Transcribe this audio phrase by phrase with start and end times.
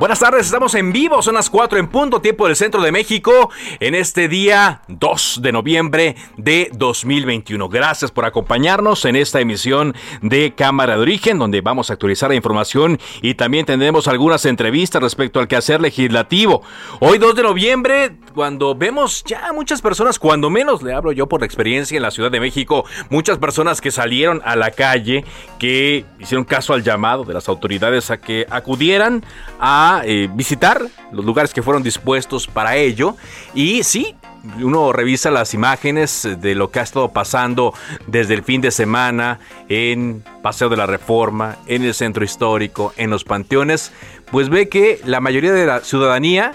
[0.00, 3.50] Buenas tardes, estamos en vivo, son las 4 en punto, tiempo del centro de México,
[3.80, 7.68] en este día 2 de noviembre de 2021.
[7.68, 12.34] Gracias por acompañarnos en esta emisión de Cámara de Origen, donde vamos a actualizar la
[12.34, 16.62] información y también tendremos algunas entrevistas respecto al quehacer legislativo.
[17.00, 21.44] Hoy 2 de noviembre, cuando vemos ya muchas personas, cuando menos le hablo yo por
[21.44, 25.26] experiencia en la Ciudad de México, muchas personas que salieron a la calle,
[25.58, 29.22] que hicieron caso al llamado de las autoridades a que acudieran
[29.58, 33.16] a eh, visitar los lugares que fueron dispuestos para ello.
[33.54, 34.14] Y sí,
[34.62, 37.74] uno revisa las imágenes de lo que ha estado pasando
[38.06, 39.38] desde el fin de semana
[39.68, 43.92] en Paseo de la Reforma, en el centro histórico, en los panteones,
[44.30, 46.52] pues ve que la mayoría de la ciudadanía,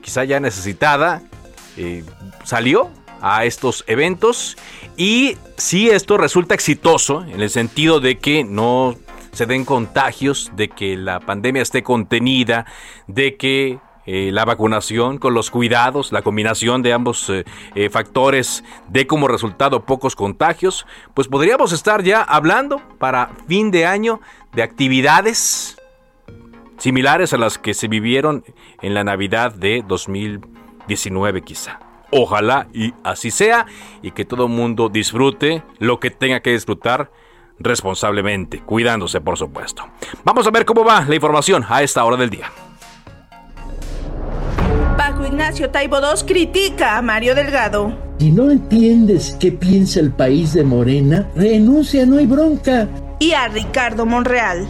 [0.00, 1.22] quizá ya necesitada,
[1.76, 2.04] eh,
[2.44, 2.90] salió
[3.20, 4.56] a estos eventos
[4.96, 8.96] y si esto resulta exitoso en el sentido de que no
[9.32, 12.66] se den contagios, de que la pandemia esté contenida,
[13.06, 18.64] de que eh, la vacunación con los cuidados, la combinación de ambos eh, eh, factores
[18.88, 24.20] dé como resultado pocos contagios, pues podríamos estar ya hablando para fin de año
[24.52, 25.76] de actividades
[26.78, 28.42] similares a las que se vivieron
[28.80, 31.78] en la Navidad de 2019 quizá.
[32.10, 33.66] Ojalá y así sea
[34.02, 37.12] y que todo el mundo disfrute lo que tenga que disfrutar
[37.60, 39.84] responsablemente, cuidándose por supuesto.
[40.24, 42.50] Vamos a ver cómo va la información a esta hora del día.
[44.96, 47.96] Paco Ignacio Taibo II critica a Mario Delgado.
[48.18, 52.88] Si no entiendes qué piensa el país de Morena, renuncia, no hay bronca.
[53.18, 54.66] Y a Ricardo Monreal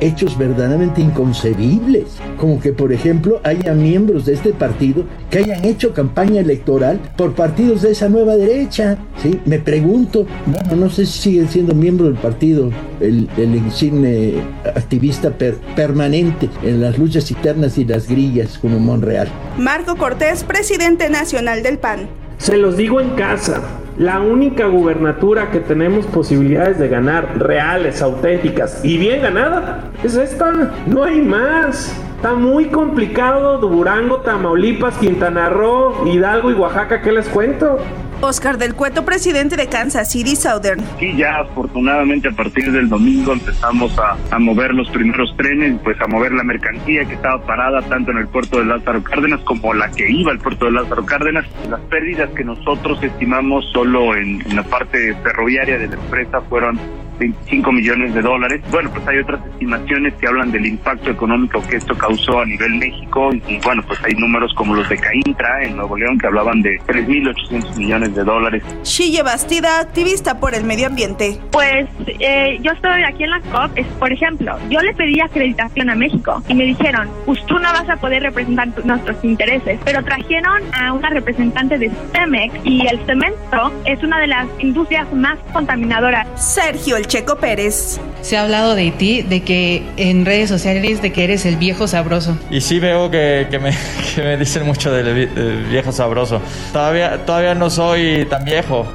[0.00, 2.04] hechos verdaderamente inconcebibles,
[2.38, 7.34] como que por ejemplo haya miembros de este partido que hayan hecho campaña electoral por
[7.34, 9.40] partidos de esa nueva derecha, ¿sí?
[9.44, 14.34] Me pregunto, bueno, no sé si siguen siendo miembros del partido, el, insigne
[14.74, 15.30] activista
[15.76, 19.28] permanente en las luchas internas y las grillas como Monreal.
[19.58, 22.08] Marco Cortés, presidente nacional del PAN.
[22.40, 23.60] Se los digo en casa,
[23.98, 30.72] la única gubernatura que tenemos posibilidades de ganar, reales, auténticas y bien ganada, es esta.
[30.86, 31.94] No hay más.
[32.16, 37.76] Está muy complicado Durango, Tamaulipas, Quintana Roo, Hidalgo y Oaxaca, ¿qué les cuento?
[38.20, 40.82] Oscar del Cueto, presidente de Kansas City Southern.
[40.98, 46.06] Sí, ya afortunadamente a partir del domingo empezamos a, mover los primeros trenes, pues a
[46.06, 49.90] mover la mercancía que estaba parada tanto en el puerto de Lázaro Cárdenas como la
[49.90, 51.46] que iba al puerto de Lázaro Cárdenas.
[51.68, 56.78] Las pérdidas que nosotros estimamos solo en la parte ferroviaria de la empresa fueron
[57.20, 58.62] 25 millones de dólares.
[58.70, 62.76] Bueno, pues hay otras estimaciones que hablan del impacto económico que esto causó a nivel
[62.76, 66.62] México y, bueno, pues hay números como los de Caintra en Nuevo León que hablaban
[66.62, 68.62] de 3.800 millones de dólares.
[68.82, 71.38] Shille Bastida, activista por el medio ambiente.
[71.52, 75.90] Pues eh, yo estoy aquí en la COP, es, por ejemplo, yo le pedí acreditación
[75.90, 80.02] a México y me dijeron, pues tú no vas a poder representar nuestros intereses, pero
[80.02, 85.38] trajeron a una representante de Cemex y el cemento es una de las industrias más
[85.52, 86.26] contaminadoras.
[86.34, 87.98] Sergio El Checo Pérez.
[88.22, 91.88] Se ha hablado de ti, de que en redes sociales, de que eres el viejo
[91.88, 92.38] sabroso.
[92.50, 93.76] Y sí veo que, me,
[94.14, 95.26] que me, dicen mucho del,
[95.68, 96.40] viejo sabroso.
[96.72, 98.86] Todavía, todavía no soy tan viejo.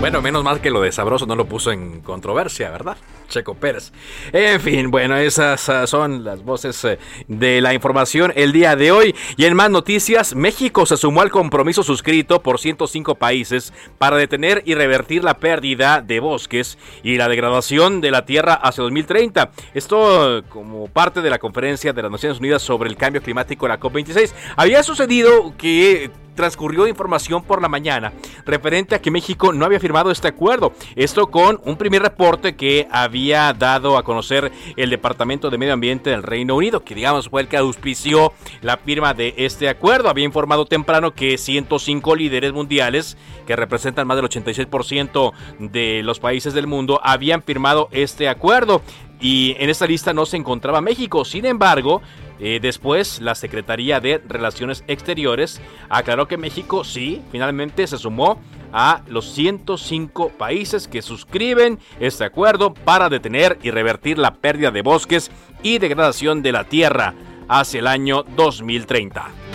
[0.00, 2.96] Bueno, menos mal que lo de sabroso no lo puso en controversia, ¿verdad?
[3.28, 3.92] Checo Pérez.
[4.32, 6.98] En fin, bueno, esas ah, son las voces eh,
[7.28, 9.14] de la información el día de hoy.
[9.36, 14.62] Y en más noticias, México se sumó al compromiso suscrito por 105 países para detener
[14.64, 19.50] y revertir la pérdida de bosques y la degradación de la tierra hacia 2030.
[19.74, 23.78] Esto como parte de la conferencia de las Naciones Unidas sobre el cambio climático, la
[23.78, 24.32] COP26.
[24.56, 28.12] Había sucedido que transcurrió información por la mañana
[28.46, 30.72] referente a que México no había firmado este acuerdo.
[30.94, 33.17] Esto con un primer reporte que había
[33.58, 37.48] dado a conocer el Departamento de Medio Ambiente del Reino Unido, que digamos fue el
[37.48, 38.32] que auspició
[38.62, 40.08] la firma de este acuerdo.
[40.08, 43.16] Había informado temprano que 105 líderes mundiales,
[43.46, 48.82] que representan más del 86% de los países del mundo, habían firmado este acuerdo
[49.20, 51.24] y en esta lista no se encontraba México.
[51.24, 52.02] Sin embargo,
[52.38, 58.40] eh, después la Secretaría de Relaciones Exteriores aclaró que México sí, finalmente se sumó
[58.72, 64.82] a los 105 países que suscriben este acuerdo para detener y revertir la pérdida de
[64.82, 65.30] bosques
[65.62, 67.14] y degradación de la tierra
[67.48, 69.47] hacia el año 2030.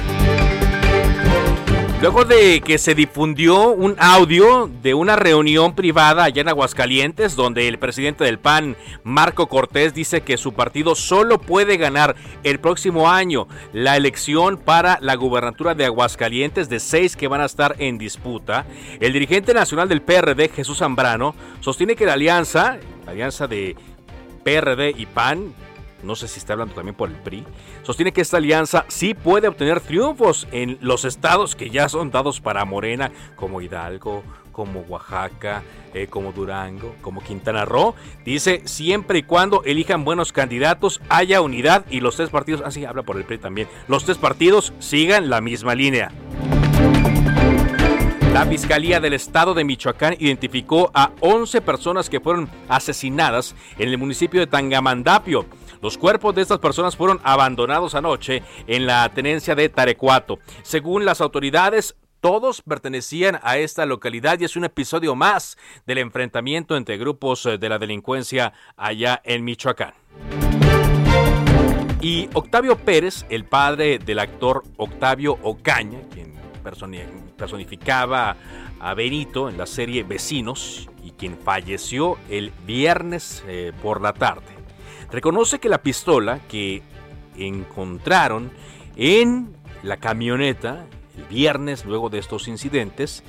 [2.04, 7.70] Luego de que se difundió un audio de una reunión privada allá en Aguascalientes, donde
[7.70, 13.10] el presidente del PAN, Marco Cortés, dice que su partido solo puede ganar el próximo
[13.10, 17.98] año la elección para la gubernatura de Aguascalientes de seis que van a estar en
[17.98, 18.66] disputa,
[19.00, 23.78] el dirigente nacional del PRD, Jesús Zambrano, sostiene que la alianza, la alianza de
[24.44, 25.54] PRD y PAN,
[26.04, 27.46] no sé si está hablando también por el PRI,
[27.84, 32.42] sostiene que esta alianza sí puede obtener triunfos en los estados que ya son dados
[32.42, 35.64] para Morena, como Hidalgo, como Oaxaca,
[35.94, 37.96] eh, como Durango, como Quintana Roo.
[38.24, 42.90] Dice, siempre y cuando elijan buenos candidatos, haya unidad y los tres partidos, así ah,
[42.90, 46.12] habla por el PRI también, los tres partidos sigan la misma línea.
[48.34, 54.00] La Fiscalía del Estado de Michoacán identificó a 11 personas que fueron asesinadas en el
[54.00, 55.46] municipio de Tangamandapio.
[55.84, 60.40] Los cuerpos de estas personas fueron abandonados anoche en la tenencia de Tarecuato.
[60.62, 66.78] Según las autoridades, todos pertenecían a esta localidad y es un episodio más del enfrentamiento
[66.78, 69.94] entre grupos eh, de la delincuencia allá en Michoacán.
[72.00, 76.34] Y Octavio Pérez, el padre del actor Octavio Ocaña, quien
[77.36, 78.38] personificaba
[78.80, 84.63] a Benito en la serie Vecinos y quien falleció el viernes eh, por la tarde,
[85.14, 86.82] reconoce que la pistola que
[87.38, 88.52] encontraron
[88.96, 93.24] en la camioneta el viernes luego de estos incidentes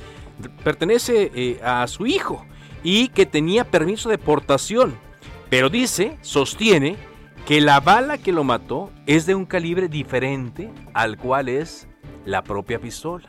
[0.65, 2.45] pertenece eh, a su hijo
[2.83, 4.95] y que tenía permiso de portación,
[5.51, 6.97] pero dice, sostiene
[7.47, 11.87] que la bala que lo mató es de un calibre diferente al cual es
[12.25, 13.29] la propia pistola.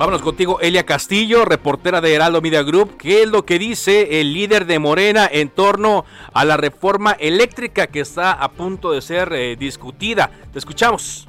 [0.00, 2.96] Vámonos contigo, Elia Castillo, reportera de Heraldo Media Group.
[2.96, 7.86] ¿Qué es lo que dice el líder de Morena en torno a la reforma eléctrica
[7.86, 10.30] que está a punto de ser eh, discutida?
[10.54, 11.28] Te escuchamos.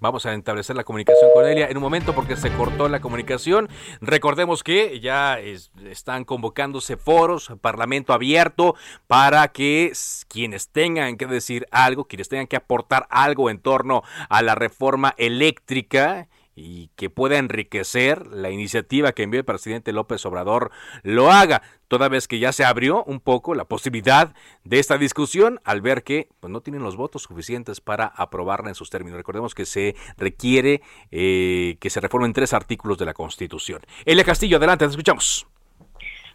[0.00, 3.68] Vamos a establecer la comunicación con Elia en un momento porque se cortó la comunicación.
[4.00, 8.76] Recordemos que ya están convocándose foros, parlamento abierto,
[9.08, 9.92] para que
[10.28, 15.14] quienes tengan que decir algo, quienes tengan que aportar algo en torno a la reforma
[15.16, 16.28] eléctrica
[16.58, 20.70] y que pueda enriquecer la iniciativa que envió el presidente López Obrador
[21.02, 24.34] lo haga, toda vez que ya se abrió un poco la posibilidad
[24.64, 28.74] de esta discusión al ver que pues, no tienen los votos suficientes para aprobarla en
[28.74, 29.18] sus términos.
[29.18, 33.80] Recordemos que se requiere eh, que se reformen tres artículos de la Constitución.
[34.04, 35.46] Elia Castillo, adelante, te escuchamos.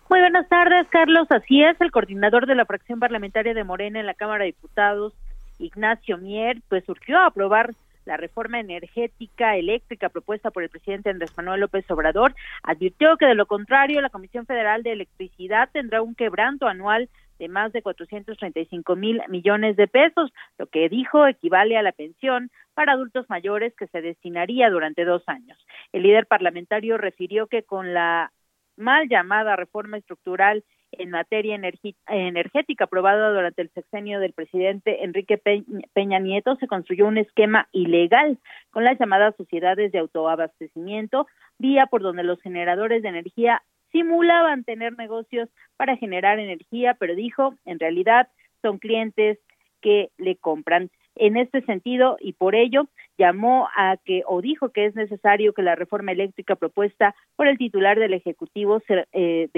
[0.09, 1.27] Muy buenas tardes, Carlos.
[1.31, 5.13] Así es, el coordinador de la fracción parlamentaria de Morena en la Cámara de Diputados,
[5.59, 7.73] Ignacio Mier, pues surgió a aprobar
[8.05, 13.35] la reforma energética eléctrica propuesta por el presidente Andrés Manuel López Obrador, advirtió que de
[13.35, 17.09] lo contrario la Comisión Federal de Electricidad tendrá un quebranto anual
[17.39, 22.51] de más de 435 mil millones de pesos, lo que dijo equivale a la pensión
[22.73, 25.57] para adultos mayores que se destinaría durante dos años.
[25.91, 28.31] El líder parlamentario refirió que con la
[28.77, 30.63] mal llamada reforma estructural
[30.99, 31.59] en materia
[32.07, 35.37] energética aprobada durante el sexenio del presidente Enrique
[35.93, 38.37] Peña Nieto, se construyó un esquema ilegal
[38.71, 44.97] con las llamadas sociedades de autoabastecimiento, vía por donde los generadores de energía simulaban tener
[44.97, 48.27] negocios para generar energía, pero dijo, en realidad
[48.61, 49.37] son clientes
[49.81, 54.85] que le compran en este sentido y por ello llamó a que o dijo que
[54.85, 59.49] es necesario que la reforma eléctrica propuesta por el titular del Ejecutivo se, eh,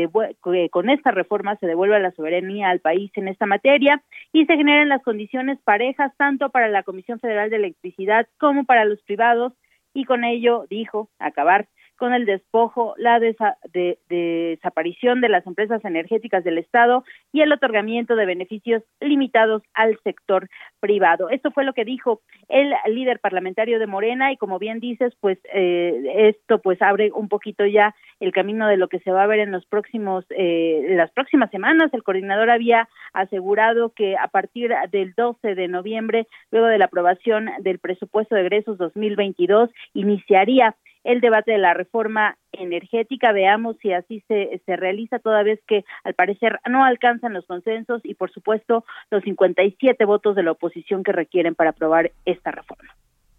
[0.69, 4.89] con esta reforma se devuelva la soberanía al país en esta materia y se generen
[4.89, 9.53] las condiciones parejas tanto para la Comisión Federal de Electricidad como para los privados
[9.93, 16.57] y con ello dijo acabar con el despojo, la desaparición de las empresas energéticas del
[16.57, 20.49] Estado y el otorgamiento de beneficios limitados al sector
[20.79, 21.29] privado.
[21.29, 25.37] Esto fue lo que dijo el líder parlamentario de Morena y como bien dices, pues
[25.53, 29.27] eh, esto pues abre un poquito ya el camino de lo que se va a
[29.27, 31.93] ver en los próximos eh, las próximas semanas.
[31.93, 37.49] El coordinador había asegurado que a partir del 12 de noviembre, luego de la aprobación
[37.59, 40.75] del presupuesto de egresos 2022, iniciaría
[41.05, 43.31] el debate de la reforma energética.
[43.31, 48.01] Veamos si así se, se realiza, toda vez que al parecer no alcanzan los consensos
[48.03, 52.93] y, por supuesto, los 57 votos de la oposición que requieren para aprobar esta reforma.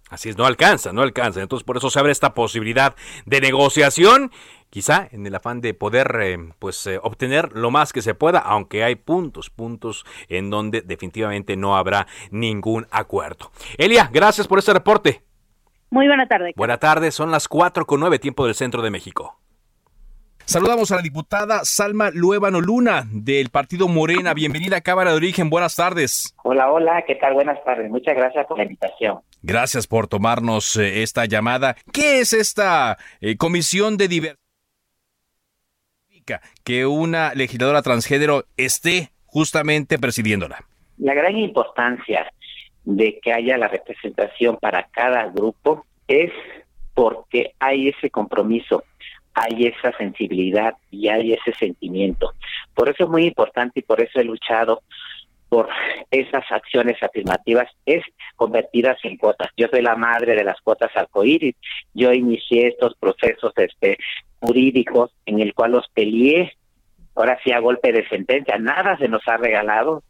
[0.08, 1.42] Así es, no alcanza, no alcanza.
[1.42, 2.94] Entonces por eso se abre esta posibilidad
[3.24, 4.30] de negociación,
[4.70, 8.38] quizá en el afán de poder eh, pues eh, obtener lo más que se pueda,
[8.38, 13.50] aunque hay puntos, puntos en donde definitivamente no habrá ningún acuerdo.
[13.78, 15.25] Elia, gracias por este reporte.
[15.90, 16.52] Muy buena tarde.
[16.56, 19.38] Buena tarde, son las cuatro con nueve tiempo del centro de México.
[20.46, 24.32] Saludamos a la diputada Salma Luébano Luna del Partido Morena.
[24.32, 25.50] Bienvenida a Cámara de Origen.
[25.50, 26.36] Buenas tardes.
[26.44, 27.34] Hola, hola, ¿qué tal?
[27.34, 27.90] Buenas tardes.
[27.90, 29.18] Muchas gracias por la invitación.
[29.42, 31.74] Gracias por tomarnos eh, esta llamada.
[31.92, 34.40] ¿Qué es esta eh, comisión de diversidad?
[36.62, 40.64] Que una legisladora transgénero esté justamente presidiéndola.
[40.98, 42.24] La gran importancia
[42.86, 46.32] de que haya la representación para cada grupo es
[46.94, 48.82] porque hay ese compromiso
[49.36, 52.32] hay esa sensibilidad y hay ese sentimiento.
[52.74, 54.82] Por eso es muy importante y por eso he luchado
[55.50, 55.68] por
[56.10, 58.02] esas acciones afirmativas es
[58.34, 59.50] convertidas en cuotas.
[59.56, 61.54] Yo soy la madre de las cuotas arcoíris.
[61.92, 63.98] Yo inicié estos procesos este,
[64.40, 66.54] jurídicos en el cual los peleé.
[67.14, 68.58] Ahora sí a golpe de sentencia.
[68.58, 70.02] Nada se nos ha regalado.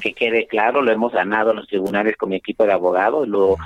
[0.00, 3.26] Que quede claro, lo hemos ganado en los tribunales con mi equipo de abogados.
[3.26, 3.56] Lo,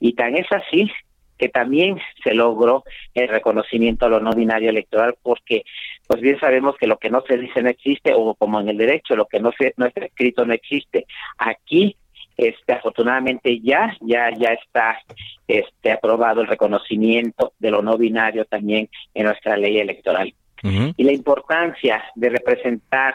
[0.00, 0.90] y tan es así
[1.38, 5.64] que también se logró el reconocimiento a lo no binario electoral porque
[6.06, 8.76] pues bien sabemos que lo que no se dice no existe o como en el
[8.76, 11.06] derecho lo que no se no está escrito no existe.
[11.38, 11.96] Aquí
[12.36, 14.98] este afortunadamente ya ya ya está
[15.46, 20.34] este aprobado el reconocimiento de lo no binario también en nuestra ley electoral.
[20.60, 23.14] Y la importancia de representar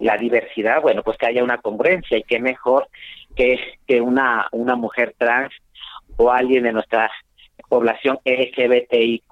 [0.00, 2.88] la diversidad bueno pues que haya una congruencia y qué mejor
[3.36, 5.52] que que una una mujer trans
[6.16, 7.10] o alguien de nuestra
[7.68, 9.24] población LGBTIQ+.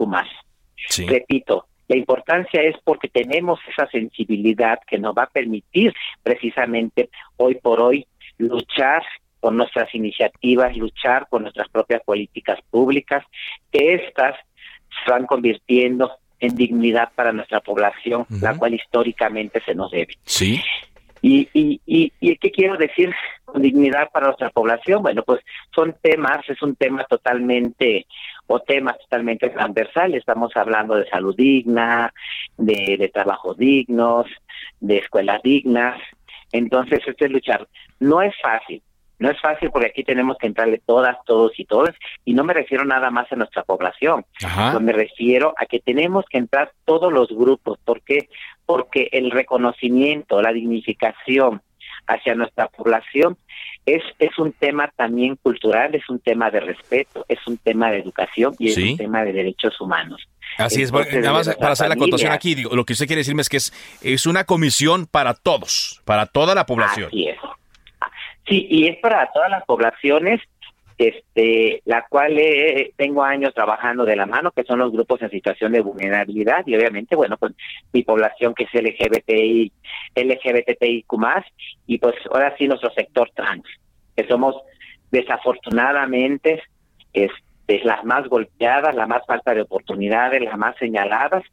[0.88, 1.06] Sí.
[1.06, 7.56] Repito, la importancia es porque tenemos esa sensibilidad que nos va a permitir precisamente hoy
[7.56, 8.06] por hoy
[8.38, 9.02] luchar
[9.40, 13.24] con nuestras iniciativas, luchar con nuestras propias políticas públicas,
[13.70, 14.36] que éstas
[15.04, 20.14] se van convirtiendo en dignidad para nuestra población, la cual históricamente se nos debe.
[20.24, 20.60] Sí.
[21.20, 23.12] Y, y, y, y, ¿qué quiero decir
[23.44, 25.02] con dignidad para nuestra población?
[25.02, 25.40] Bueno, pues
[25.74, 28.06] son temas, es un tema totalmente,
[28.46, 30.20] o temas totalmente transversales.
[30.20, 32.12] Estamos hablando de salud digna,
[32.56, 34.26] de, de trabajos dignos,
[34.80, 36.00] de escuelas dignas.
[36.52, 37.66] Entonces, esto es luchar.
[37.98, 38.80] No es fácil,
[39.18, 41.94] no es fácil porque aquí tenemos que entrarle todas, todos y todas,
[42.24, 44.24] y no me refiero nada más a nuestra población,
[44.80, 48.28] me refiero a que tenemos que entrar todos los grupos, ¿por qué?
[48.66, 51.62] Porque el reconocimiento, la dignificación
[52.06, 53.36] hacia nuestra población
[53.84, 57.98] es, es un tema también cultural, es un tema de respeto, es un tema de
[57.98, 60.26] educación y es un tema de derechos humanos.
[60.56, 63.42] Así es, nada más para hacer la acotación aquí, digo, lo que usted quiere decirme
[63.42, 63.72] es que es,
[64.02, 67.08] es una comisión para todos, para toda la población.
[67.08, 67.38] Así es.
[68.48, 70.40] Sí, y es para todas las poblaciones,
[70.96, 72.40] este, la cual
[72.96, 76.74] tengo años trabajando de la mano, que son los grupos en situación de vulnerabilidad y
[76.74, 77.52] obviamente, bueno, pues
[77.92, 79.72] mi población que es LGBTI,
[80.16, 81.06] LGBTIQ+,
[81.86, 83.64] y pues ahora sí nuestro sector trans,
[84.16, 84.56] que somos
[85.10, 86.62] desafortunadamente
[87.12, 91.44] este, las más golpeadas, la más falta de oportunidades, las más señaladas,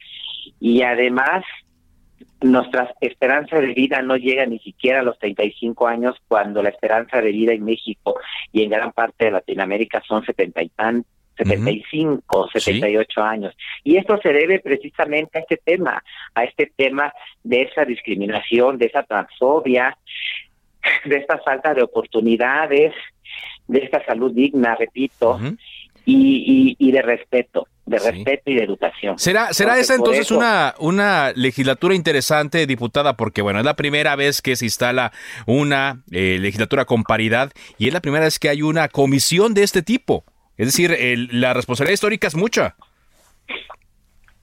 [0.59, 1.43] y además
[2.41, 7.21] nuestra esperanza de vida no llega ni siquiera a los 35 años cuando la esperanza
[7.21, 8.19] de vida en México
[8.51, 11.05] y en gran parte de Latinoamérica son 70 y tan
[11.37, 13.57] 75, 78 años.
[13.83, 16.01] Y esto se debe precisamente a este tema,
[16.33, 19.97] a este tema de esa discriminación, de esa transfobia,
[21.05, 22.93] de esta falta de oportunidades,
[23.67, 25.39] de esta salud digna, repito,
[26.05, 29.17] y, y, de respeto, de respeto y de educación.
[29.17, 33.17] ¿Será, será esa entonces una, una legislatura interesante, diputada?
[33.17, 35.11] Porque, bueno, es la primera vez que se instala
[35.47, 39.63] una eh, legislatura con paridad y es la primera vez que hay una comisión de
[39.63, 40.23] este tipo.
[40.57, 40.95] Es decir,
[41.31, 42.75] la responsabilidad histórica es mucha.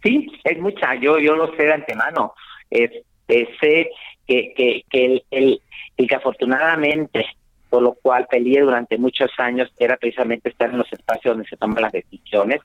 [0.03, 0.95] Sí, es mucha.
[0.97, 2.35] Yo, yo lo sé de antemano.
[2.71, 3.91] sé
[4.27, 5.61] que, que, que el, el,
[5.97, 7.25] el que afortunadamente
[7.73, 11.57] por lo cual peleé durante muchos años era precisamente estar en los espacios donde se
[11.57, 12.61] toman las decisiones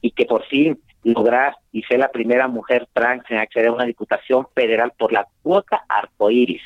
[0.00, 3.86] y que por fin lograr y ser la primera mujer trans en acceder a una
[3.86, 6.62] diputación federal por la cuota arcoíris.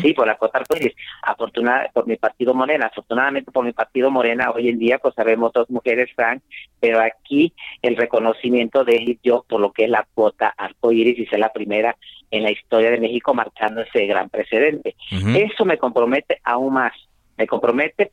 [0.00, 0.94] Sí, por la cuota arcoíris.
[1.22, 5.52] Afortunadamente, por mi partido Morena, afortunadamente por mi partido Morena, hoy en día pues sabemos
[5.52, 6.42] dos mujeres trans,
[6.80, 11.26] pero aquí el reconocimiento de ir yo por lo que es la cuota arcoíris y
[11.26, 11.94] ser la primera
[12.30, 14.96] en la historia de México marcando ese gran precedente.
[15.10, 16.94] Eso me compromete aún más
[17.36, 18.12] me compromete.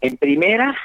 [0.00, 0.76] En primera,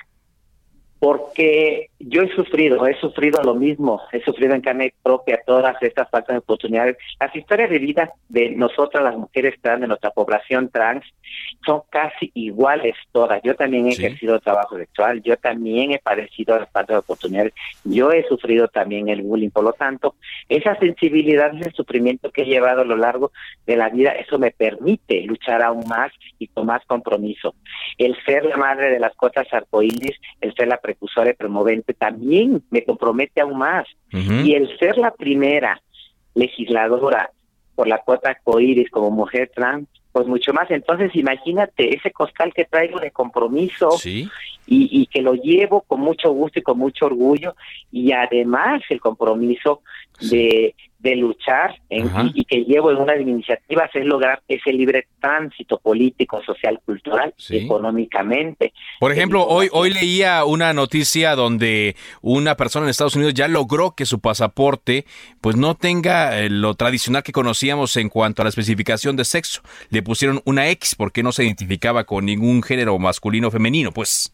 [1.00, 6.10] porque yo he sufrido, he sufrido lo mismo, he sufrido en carne propia todas estas
[6.10, 6.98] faltas de oportunidades.
[7.20, 11.06] Las historias de vida de nosotras, las mujeres trans, de nuestra población trans,
[11.66, 13.42] son casi iguales todas.
[13.44, 18.12] Yo también he ejercido trabajo sexual, yo también he padecido las faltas de oportunidades, yo
[18.12, 19.50] he sufrido también el bullying.
[19.50, 20.16] Por lo tanto,
[20.50, 23.32] esa sensibilidad, ese sufrimiento que he llevado a lo largo
[23.66, 27.56] de la vida, eso me permite luchar aún más y con más compromiso.
[27.98, 32.64] El ser la madre de las cosas arcoíris, el ser la precursora y promovente, también
[32.70, 33.86] me compromete aún más.
[34.10, 35.82] Y el ser la primera
[36.34, 37.32] legisladora
[37.76, 40.72] por la cuota arcoíris como mujer trans, pues mucho más.
[40.72, 43.90] Entonces, imagínate ese costal que traigo de compromiso
[44.68, 47.56] y, y, que lo llevo con mucho gusto y con mucho orgullo,
[47.92, 49.82] y además el compromiso
[50.20, 54.74] de de luchar en, y, que llevo en una de mis iniciativas es lograr ese
[54.74, 58.74] libre tránsito político, social, cultural, económicamente.
[59.00, 63.92] Por ejemplo, hoy, hoy leía una noticia donde una persona en Estados Unidos ya logró
[63.92, 65.06] que su pasaporte
[65.40, 69.62] pues no tenga eh, lo tradicional que conocíamos en cuanto a la especificación de sexo.
[69.90, 74.34] Le pusieron una X porque no se identificaba con ningún género masculino o femenino, pues.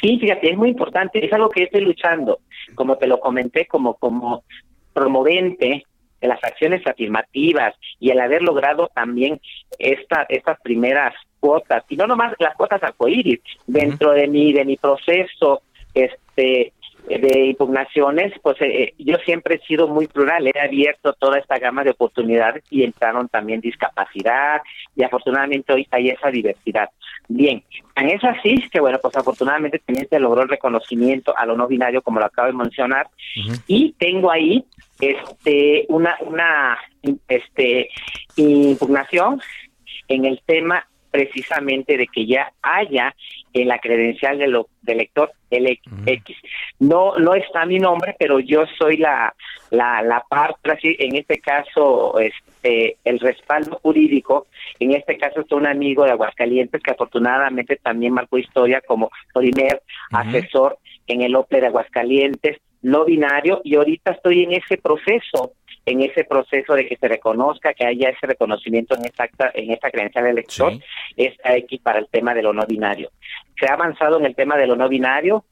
[0.00, 2.40] Sí, fíjate, es muy importante, es algo que estoy luchando,
[2.74, 4.44] como te lo comenté, como, como
[4.92, 5.84] promovente
[6.20, 9.40] de las acciones afirmativas y el haber logrado también
[9.78, 14.76] esta, estas primeras cuotas, y no nomás las cuotas arcoíris, dentro de mi, de mi
[14.76, 15.62] proceso
[15.94, 16.72] este
[17.08, 21.58] de impugnaciones, pues eh, eh, yo siempre he sido muy plural, he abierto toda esta
[21.58, 24.62] gama de oportunidades y entraron también discapacidad
[24.94, 26.90] y afortunadamente hoy hay esa diversidad.
[27.28, 27.62] Bien,
[27.96, 31.66] en es así que bueno, pues afortunadamente también se logró el reconocimiento a lo no
[31.66, 33.08] binario como lo acabo de mencionar
[33.66, 34.64] y tengo ahí
[35.00, 36.78] este una una
[37.28, 37.90] este
[38.36, 39.40] impugnación
[40.08, 43.14] en el tema precisamente de que ya haya
[43.52, 46.36] en la credencial de lo, del lector LX.
[46.80, 49.34] No no está mi nombre, pero yo soy la
[49.70, 54.46] la, la parte, en este caso, este, el respaldo jurídico,
[54.78, 59.82] en este caso es un amigo de Aguascalientes que afortunadamente también marcó historia como primer
[60.10, 65.52] asesor en el OPE de Aguascalientes, no binario, y ahorita estoy en ese proceso
[65.88, 69.90] en ese proceso de que se reconozca, que haya ese reconocimiento en esta, en esta
[69.90, 70.72] credencial de elector,
[71.16, 73.10] es X para el tema de lo no binario.
[73.58, 75.44] Se ha avanzado en el tema de lo no binario,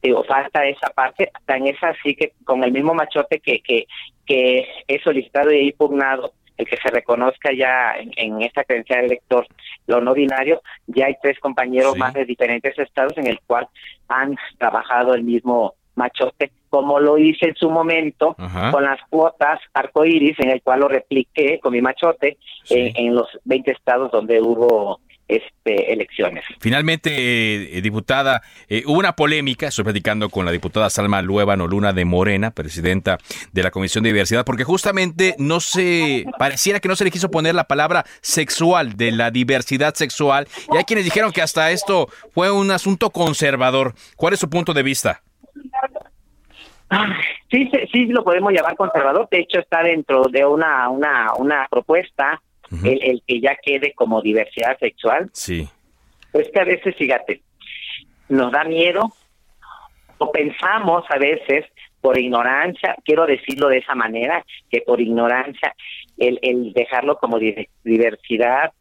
[0.00, 3.86] digo, falta esa parte, tan es así que con el mismo machote que, que,
[4.24, 9.06] que he solicitado y he impugnado el que se reconozca ya en, esta credencial de
[9.06, 9.46] elector
[9.86, 13.68] lo no binario, ya hay tres compañeros más de diferentes estados en el cual
[14.08, 18.34] han trabajado el mismo machote, como lo hice en su momento
[18.70, 22.38] con las cuotas arcoíris, en el cual lo repliqué con mi machote
[22.70, 26.44] en, en, los 20 estados donde hubo este, elecciones.
[26.60, 31.92] Finalmente, eh, diputada, eh, hubo una polémica, estoy platicando con la diputada Salma Luevano Luna
[31.92, 33.18] de Morena, presidenta
[33.52, 37.30] de la Comisión de Diversidad, porque justamente no se, pareciera que no se le quiso
[37.30, 42.08] poner la palabra sexual, de la diversidad sexual, y hay quienes dijeron que hasta esto
[42.32, 43.94] fue un asunto conservador.
[44.16, 45.22] ¿Cuál es su punto de vista?
[47.50, 49.28] Sí, sí, lo podemos llamar conservador.
[49.30, 52.40] De hecho, está dentro de una, una, una propuesta
[52.84, 55.30] el, que ya quede como diversidad sexual.
[55.32, 55.68] Sí.
[56.30, 57.42] Pues que a veces, fíjate,
[58.28, 59.12] nos da miedo
[60.18, 61.66] o pensamos a veces
[62.00, 65.74] por ignorancia, quiero decirlo de esa manera, que por ignorancia
[66.18, 67.38] el, el dejarlo como
[67.84, 68.72] diversidad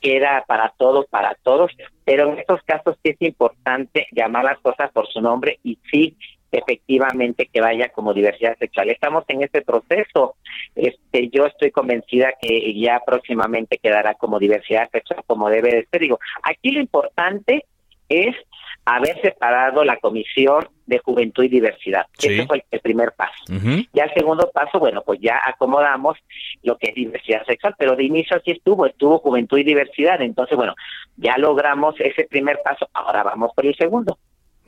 [0.00, 1.70] queda para todos, para todos,
[2.04, 6.16] pero en estos casos sí es importante llamar las cosas por su nombre y sí
[6.58, 8.90] efectivamente que vaya como diversidad sexual.
[8.90, 10.36] Estamos en ese proceso.
[10.74, 16.00] Este, yo estoy convencida que ya próximamente quedará como diversidad sexual como debe de ser.
[16.00, 17.64] Digo, aquí lo importante
[18.08, 18.36] es
[18.84, 22.06] haber separado la comisión de juventud y diversidad.
[22.18, 23.32] Ese fue el, primer paso.
[23.94, 26.18] Ya el segundo paso, bueno, pues ya acomodamos
[26.62, 30.20] lo que es diversidad sexual, pero de inicio así estuvo, estuvo juventud y diversidad.
[30.20, 30.74] Entonces, bueno,
[31.16, 34.18] ya logramos ese primer paso, ahora vamos por el segundo.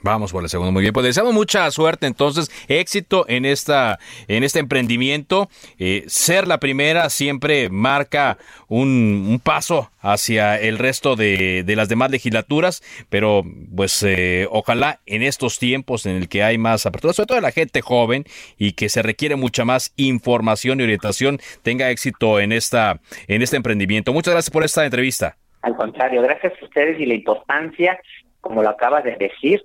[0.06, 0.92] Vamos por el segundo, muy bien.
[0.92, 5.48] Pues deseamos mucha suerte, entonces, éxito en esta, en este emprendimiento.
[5.80, 8.38] Eh, ser la primera siempre marca
[8.68, 13.42] un, paso hacia el resto de, las demás legislaturas, pero
[13.74, 17.42] pues eh, ojalá en estos tiempos en el que hay más apertura, sobre todo de
[17.42, 22.52] la gente joven y que se requiere mucha más información y orientación, tenga éxito en
[22.52, 24.12] esta, en este emprendimiento.
[24.12, 25.36] Muchas gracias por esta entrevista.
[25.62, 27.98] Al contrario, gracias a ustedes y la importancia
[28.46, 29.60] como lo acabas de decir,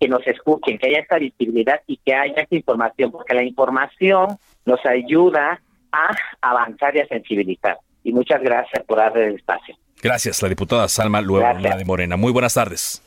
[0.00, 4.38] que nos escuchen, que haya esta visibilidad y que haya esta información, porque la información
[4.64, 5.60] nos ayuda
[5.92, 7.78] a avanzar y a sensibilizar.
[8.02, 9.76] Y muchas gracias por darle el espacio.
[10.02, 12.16] Gracias, la diputada Salma Luego de Morena.
[12.16, 13.02] Muy buenas tardes.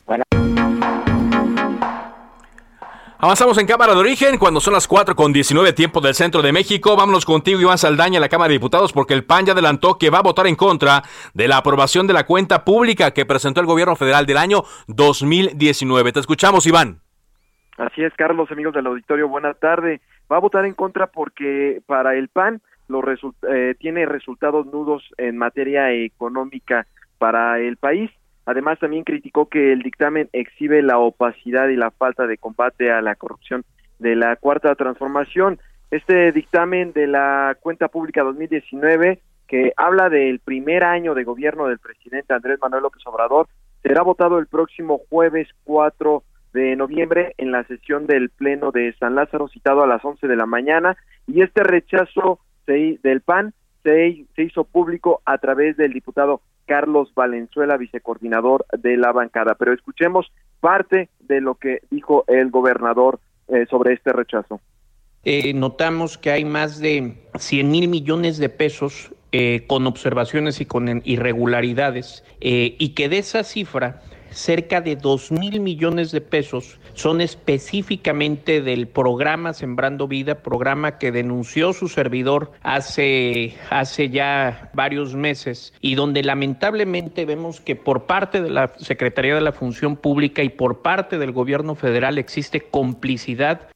[3.24, 6.52] Avanzamos en Cámara de Origen cuando son las 4 con 19 tiempo del centro de
[6.52, 6.98] México.
[6.98, 10.10] Vámonos contigo, Iván Saldaña, a la Cámara de Diputados, porque el PAN ya adelantó que
[10.10, 13.66] va a votar en contra de la aprobación de la cuenta pública que presentó el
[13.66, 16.12] gobierno federal del año 2019.
[16.12, 17.00] Te escuchamos, Iván.
[17.78, 20.02] Así es, Carlos, amigos del auditorio, buena tarde.
[20.30, 23.06] Va a votar en contra porque para el PAN los
[23.50, 26.88] eh, tiene resultados nudos en materia económica
[27.20, 28.12] para el país
[28.46, 33.02] Además, también criticó que el dictamen exhibe la opacidad y la falta de combate a
[33.02, 33.64] la corrupción
[34.00, 35.60] de la Cuarta Transformación.
[35.92, 41.80] Este dictamen de la Cuenta Pública 2019, que habla del primer año de gobierno del
[41.80, 43.48] presidente Andrés Manuel López Obrador,
[43.82, 49.16] será votado el próximo jueves 4 de noviembre en la sesión del Pleno de San
[49.16, 50.96] Lázaro, citado a las 11 de la mañana,
[51.28, 53.54] y este rechazo del PAN
[53.84, 59.56] se, hizo público a través del diputado Carlos Valenzuela, vicecoordinador de la bancada.
[59.56, 64.62] Pero escuchemos parte de lo que dijo el gobernador eh, sobre este rechazo.
[65.26, 70.66] Eh, notamos que hay más de 100 mil millones de pesos eh, con observaciones y
[70.66, 74.02] con irregularidades y que de esa cifra
[74.34, 81.12] cerca de 2 mil millones de pesos son específicamente del programa Sembrando Vida, programa que
[81.12, 88.42] denunció su servidor hace, hace ya varios meses y donde lamentablemente vemos que por parte
[88.42, 93.70] de la Secretaría de la Función Pública y por parte del gobierno federal existe complicidad.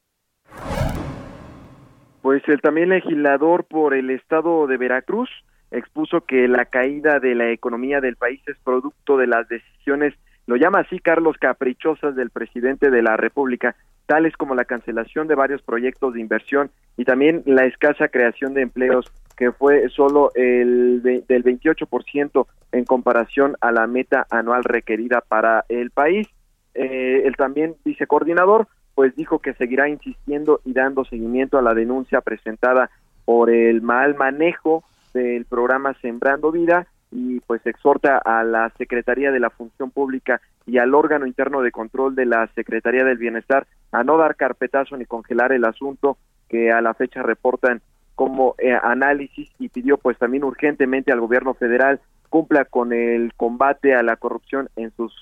[2.22, 5.30] Pues el también legislador por el estado de Veracruz
[5.72, 10.14] expuso que la caída de la economía del país es producto de las decisiones
[10.48, 15.36] lo llama así Carlos caprichosas del presidente de la República, tales como la cancelación de
[15.36, 21.04] varios proyectos de inversión y también la escasa creación de empleos que fue solo el
[21.04, 26.28] del 28% en comparación a la meta anual requerida para el país.
[26.74, 32.22] Eh, el también vicecoordinador pues dijo que seguirá insistiendo y dando seguimiento a la denuncia
[32.22, 32.90] presentada
[33.26, 34.84] por el mal manejo
[35.14, 40.78] del programa Sembrando Vida y pues exhorta a la Secretaría de la Función Pública y
[40.78, 45.06] al órgano interno de control de la Secretaría del Bienestar a no dar carpetazo ni
[45.06, 46.18] congelar el asunto
[46.50, 47.82] que a la fecha reportan
[48.16, 53.96] como eh, análisis y pidió pues también urgentemente al gobierno federal cumpla con el combate
[53.96, 55.14] a la corrupción en sus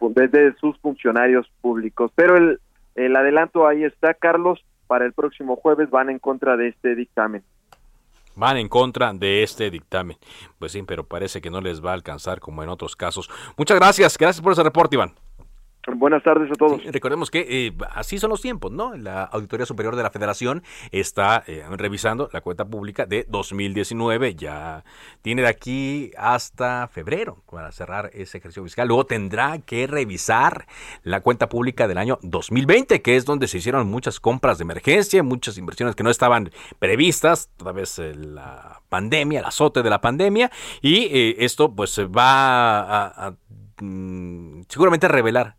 [0.00, 2.12] desde sus funcionarios públicos.
[2.14, 2.60] Pero el,
[2.94, 7.42] el adelanto ahí está, Carlos, para el próximo jueves van en contra de este dictamen
[8.36, 10.18] van en contra de este dictamen.
[10.58, 13.28] Pues sí, pero parece que no les va a alcanzar como en otros casos.
[13.56, 15.25] Muchas gracias, gracias por ese reporte, Iván.
[15.94, 16.82] Buenas tardes a todos.
[16.84, 18.96] recordemos que eh, así son los tiempos, ¿no?
[18.96, 24.34] La Auditoría Superior de la Federación está eh, revisando la cuenta pública de 2019.
[24.34, 24.84] Ya
[25.22, 28.88] tiene de aquí hasta febrero para cerrar ese ejercicio fiscal.
[28.88, 30.66] Luego tendrá que revisar
[31.04, 35.22] la cuenta pública del año 2020, que es donde se hicieron muchas compras de emergencia,
[35.22, 40.00] muchas inversiones que no estaban previstas, toda vez eh, la pandemia, el azote de la
[40.00, 40.50] pandemia.
[40.82, 43.34] Y esto pues va a, a
[43.80, 45.54] mm, seguramente revelar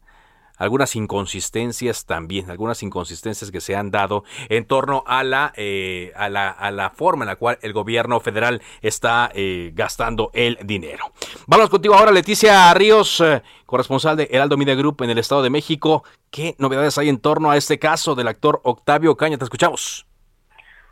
[0.58, 6.30] algunas inconsistencias también, algunas inconsistencias que se han dado en torno a la, eh, a
[6.30, 11.12] la, a la forma en la cual el gobierno federal está eh, gastando el dinero.
[11.46, 15.50] Vamos contigo ahora, Leticia Ríos, eh, corresponsal de Heraldo Media Group en el Estado de
[15.50, 16.04] México.
[16.32, 19.38] ¿Qué novedades hay en torno a este caso del actor Octavio Caña?
[19.38, 20.06] Te escuchamos.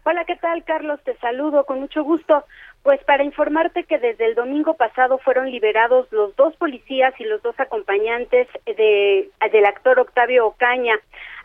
[0.04, 1.00] Hola, ¿qué tal, Carlos?
[1.04, 2.46] Te saludo con mucho gusto.
[2.86, 7.42] Pues para informarte que desde el domingo pasado fueron liberados los dos policías y los
[7.42, 10.94] dos acompañantes de, del actor Octavio Ocaña.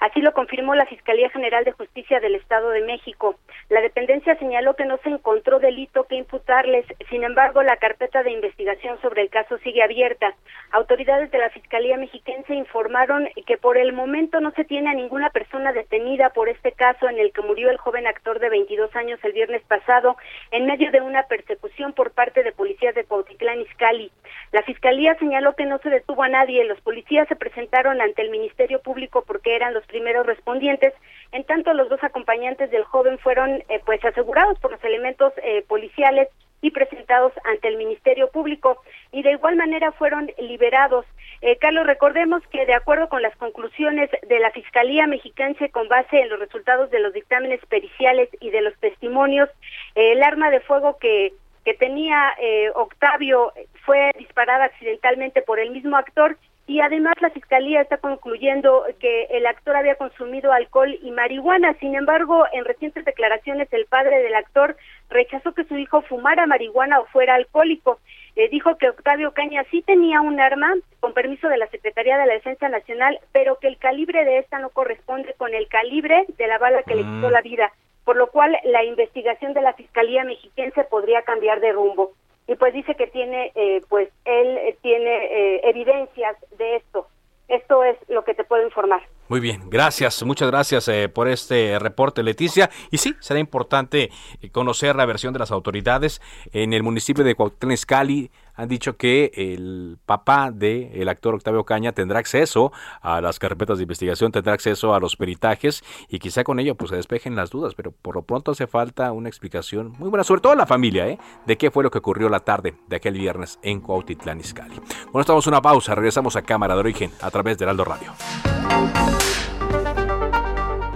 [0.01, 3.37] Así lo confirmó la Fiscalía General de Justicia del Estado de México.
[3.69, 8.33] La dependencia señaló que no se encontró delito que imputarles, sin embargo, la carpeta de
[8.33, 10.35] investigación sobre el caso sigue abierta.
[10.71, 15.29] Autoridades de la Fiscalía Mexiquense informaron que por el momento no se tiene a ninguna
[15.31, 19.21] persona detenida por este caso en el que murió el joven actor de 22 años
[19.23, 20.17] el viernes pasado
[20.51, 24.11] en medio de una persecución por parte de policías de Cuautitlán Izcalli.
[24.53, 26.65] La Fiscalía señaló que no se detuvo a nadie.
[26.65, 30.95] Los policías se presentaron ante el Ministerio Público porque eran los primeros respondientes.
[31.33, 35.63] En tanto, los dos acompañantes del joven fueron eh, pues asegurados por los elementos eh,
[35.69, 36.29] policiales
[36.63, 41.07] y presentados ante el Ministerio Público y de igual manera fueron liberados.
[41.41, 46.21] Eh, Carlos, recordemos que de acuerdo con las conclusiones de la Fiscalía Mexicanse con base
[46.21, 49.49] en los resultados de los dictámenes periciales y de los testimonios,
[49.95, 52.35] el arma de fuego que que tenía
[52.75, 53.53] Octavio
[53.85, 56.39] fue disparada accidentalmente por el mismo actor
[56.71, 61.75] y además la fiscalía está concluyendo que el actor había consumido alcohol y marihuana.
[61.81, 64.77] Sin embargo, en recientes declaraciones el padre del actor
[65.09, 67.99] rechazó que su hijo fumara marihuana o fuera alcohólico.
[68.37, 72.27] eh, dijo que Octavio Caña sí tenía un arma con permiso de la Secretaría de
[72.27, 76.47] la Defensa Nacional, pero que el calibre de esta no corresponde con el calibre de
[76.47, 77.33] la bala que le quitó Mm.
[77.33, 77.73] la vida,
[78.05, 82.13] por lo cual la investigación de la Fiscalía Mexiquense podría cambiar de rumbo.
[82.51, 87.07] Y pues dice que tiene, eh, pues él eh, tiene eh, evidencias de esto.
[87.47, 89.03] Esto es lo que te puedo informar.
[89.31, 92.69] Muy bien, gracias, muchas gracias eh, por este reporte, Leticia.
[92.91, 94.11] Y sí, será importante
[94.43, 96.21] eh, conocer la versión de las autoridades.
[96.53, 101.93] En el municipio de Cuauhtémoc Izcalli han dicho que el papá del actor Octavio Caña
[101.93, 106.59] tendrá acceso a las carpetas de investigación, tendrá acceso a los peritajes y quizá con
[106.61, 110.11] ello pues se despejen las dudas, pero por lo pronto hace falta una explicación muy
[110.11, 111.19] buena, sobre todo a la familia, ¿eh?
[111.47, 114.77] de qué fue lo que ocurrió la tarde de aquel viernes en Cuautitlán Izcalli.
[115.05, 118.13] Bueno, estamos una pausa, regresamos a Cámara de Origen a través de Heraldo Radio.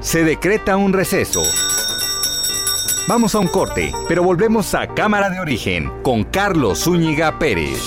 [0.04, 1.42] Se decreta un receso.
[3.08, 7.80] Vamos a un corte, pero volvemos a Cámara de Origen con Carlos Zúñiga Pérez.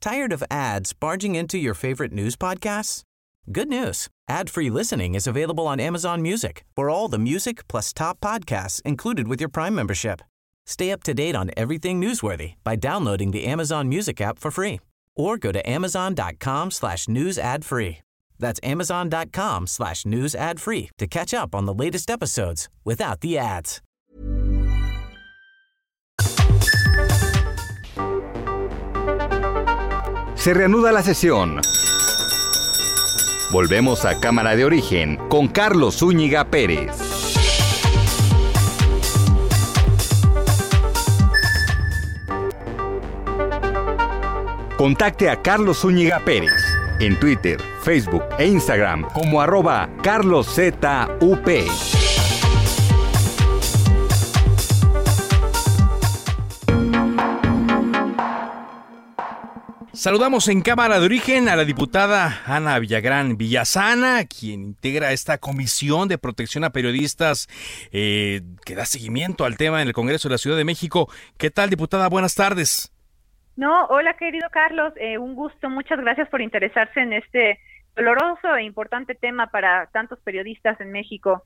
[0.00, 3.02] Tired of ads barging into your favorite news podcasts?
[3.50, 4.08] Good news.
[4.28, 9.26] Ad-free listening is available on Amazon Music for all the music plus top podcasts included
[9.26, 10.22] with your Prime membership.
[10.66, 14.78] Stay up to date on everything newsworthy by downloading the Amazon Music app for free
[15.20, 17.98] or go to amazon.com slash news ad free.
[18.38, 23.38] That's amazon.com slash news ad free to catch up on the latest episodes without the
[23.38, 23.82] ads.
[30.40, 31.60] Se reanuda la sesión.
[33.52, 37.09] Volvemos a Cámara de Origen con Carlos Zúñiga Pérez.
[44.80, 46.64] Contacte a Carlos Zúñiga Pérez
[47.00, 50.86] en Twitter, Facebook e Instagram como arroba carloszup.
[59.92, 66.08] Saludamos en Cámara de Origen a la diputada Ana Villagrán Villasana, quien integra esta comisión
[66.08, 67.48] de protección a periodistas
[67.92, 71.10] eh, que da seguimiento al tema en el Congreso de la Ciudad de México.
[71.36, 72.08] ¿Qué tal, diputada?
[72.08, 72.90] Buenas tardes.
[73.56, 77.58] No, hola querido Carlos, eh, un gusto, muchas gracias por interesarse en este
[77.96, 81.44] doloroso e importante tema para tantos periodistas en México.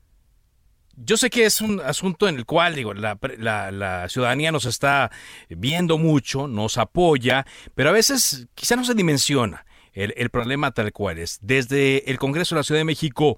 [0.97, 5.11] Yo sé que es un asunto en el cual, digo, la, la, ciudadanía nos está
[5.49, 11.19] viendo mucho, nos apoya, pero a veces quizá no se dimensiona el, problema tal cual
[11.19, 11.39] es.
[11.41, 13.37] Desde el Congreso de la Ciudad de México,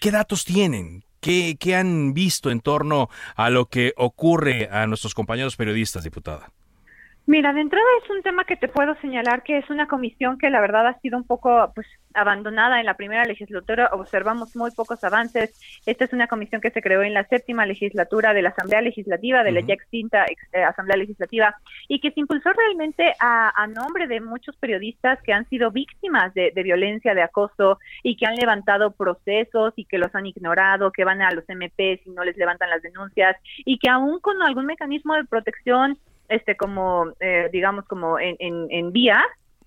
[0.00, 1.04] ¿qué datos tienen?
[1.20, 6.50] ¿Qué, ¿Qué han visto en torno a lo que ocurre a nuestros compañeros periodistas, diputada?
[7.30, 10.50] Mira, de entrada es un tema que te puedo señalar que es una comisión que
[10.50, 15.04] la verdad ha sido un poco pues abandonada en la primera legislatura, observamos muy pocos
[15.04, 15.54] avances.
[15.86, 19.44] Esta es una comisión que se creó en la séptima legislatura de la Asamblea Legislativa,
[19.44, 21.54] de la ya extinta eh, Asamblea Legislativa,
[21.86, 26.34] y que se impulsó realmente a, a, nombre de muchos periodistas que han sido víctimas
[26.34, 30.90] de, de, violencia, de acoso, y que han levantado procesos y que los han ignorado,
[30.90, 34.42] que van a los MPs y no les levantan las denuncias, y que aún con
[34.42, 35.96] algún mecanismo de protección
[36.30, 39.22] este como eh, digamos como en, en, en vía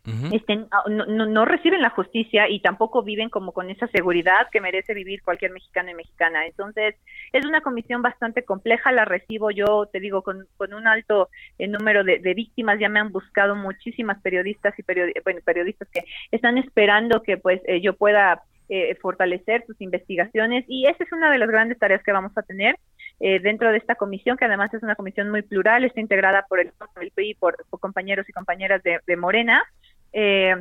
[0.06, 0.36] uh -huh.
[0.36, 4.62] este, no, no, no, reciben la justicia y tampoco viven como con esa seguridad que
[4.62, 6.46] merece vivir cualquier mexicano y mexicana.
[6.46, 6.96] Entonces,
[7.32, 11.68] es una comisión bastante compleja, la recibo yo, te digo, con, con un alto eh,
[11.68, 16.04] número de, de, víctimas, ya me han buscado muchísimas periodistas y periodi bueno, periodistas que
[16.32, 21.30] están esperando que pues eh, yo pueda eh, fortalecer sus investigaciones y esa es una
[21.30, 22.78] de las grandes tareas que vamos a tener
[23.20, 26.60] eh, dentro de esta comisión, que además es una comisión muy plural, está integrada por
[26.60, 26.72] el,
[27.02, 29.64] el PRI, por, por, compañeros y compañeras de, de Morena.
[30.12, 30.56] Eh,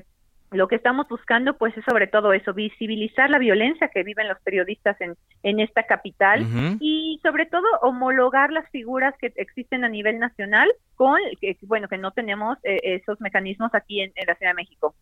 [0.52, 4.38] lo que estamos buscando, pues, es sobre todo eso, visibilizar la violencia que viven los
[4.42, 6.76] periodistas en, en esta capital uh -huh.
[6.78, 11.98] y, sobre todo, homologar las figuras que existen a nivel nacional con, que, bueno, que
[11.98, 14.94] no tenemos eh, esos mecanismos aquí en, en la Ciudad de México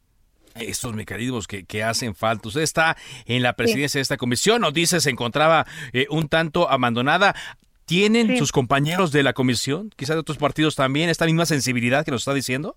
[0.54, 2.48] estos mecanismos que, que, hacen falta.
[2.48, 3.98] Usted está en la presidencia sí.
[3.98, 7.34] de esta comisión, nos dice se encontraba eh, un tanto abandonada.
[7.84, 8.36] ¿Tienen sí.
[8.36, 12.20] sus compañeros de la comisión, quizás de otros partidos también, esta misma sensibilidad que nos
[12.22, 12.76] está diciendo?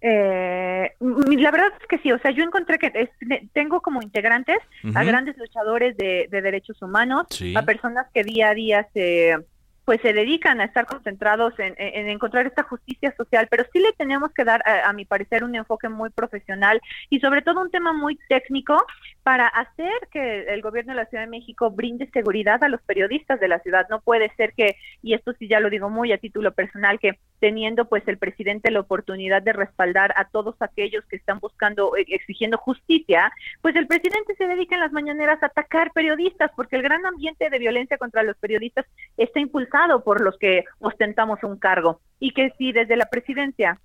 [0.00, 3.08] Eh, la verdad es que sí, o sea, yo encontré que es,
[3.52, 4.98] tengo como integrantes uh -huh.
[4.98, 7.54] a grandes luchadores de, de derechos humanos, sí.
[7.56, 9.38] a personas que día a día se
[9.84, 13.92] pues se dedican a estar concentrados en, en, encontrar esta justicia social, pero sí le
[13.92, 17.70] tenemos que dar, a, a, mi parecer, un enfoque muy profesional y sobre todo un
[17.70, 18.82] tema muy técnico
[19.22, 23.40] para hacer que el gobierno de la Ciudad de México brinde seguridad a los periodistas
[23.40, 23.86] de la ciudad.
[23.90, 27.18] No puede ser que, y esto sí ya lo digo muy a título personal, que
[27.40, 32.56] teniendo pues el presidente la oportunidad de respaldar a todos aquellos que están buscando, exigiendo
[32.56, 37.04] justicia, pues el presidente se dedica en las mañaneras a atacar periodistas, porque el gran
[37.04, 38.86] ambiente de violencia contra los periodistas
[39.18, 42.00] está impulsado por los que ostentamos un cargo.
[42.20, 43.80] Y que si desde la presidencia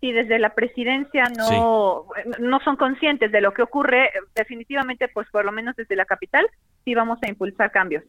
[0.00, 2.06] si desde la presidencia no,
[2.38, 6.46] no son conscientes de lo que ocurre, definitivamente, pues por lo menos desde la capital,
[6.84, 8.04] sí vamos a impulsar cambios.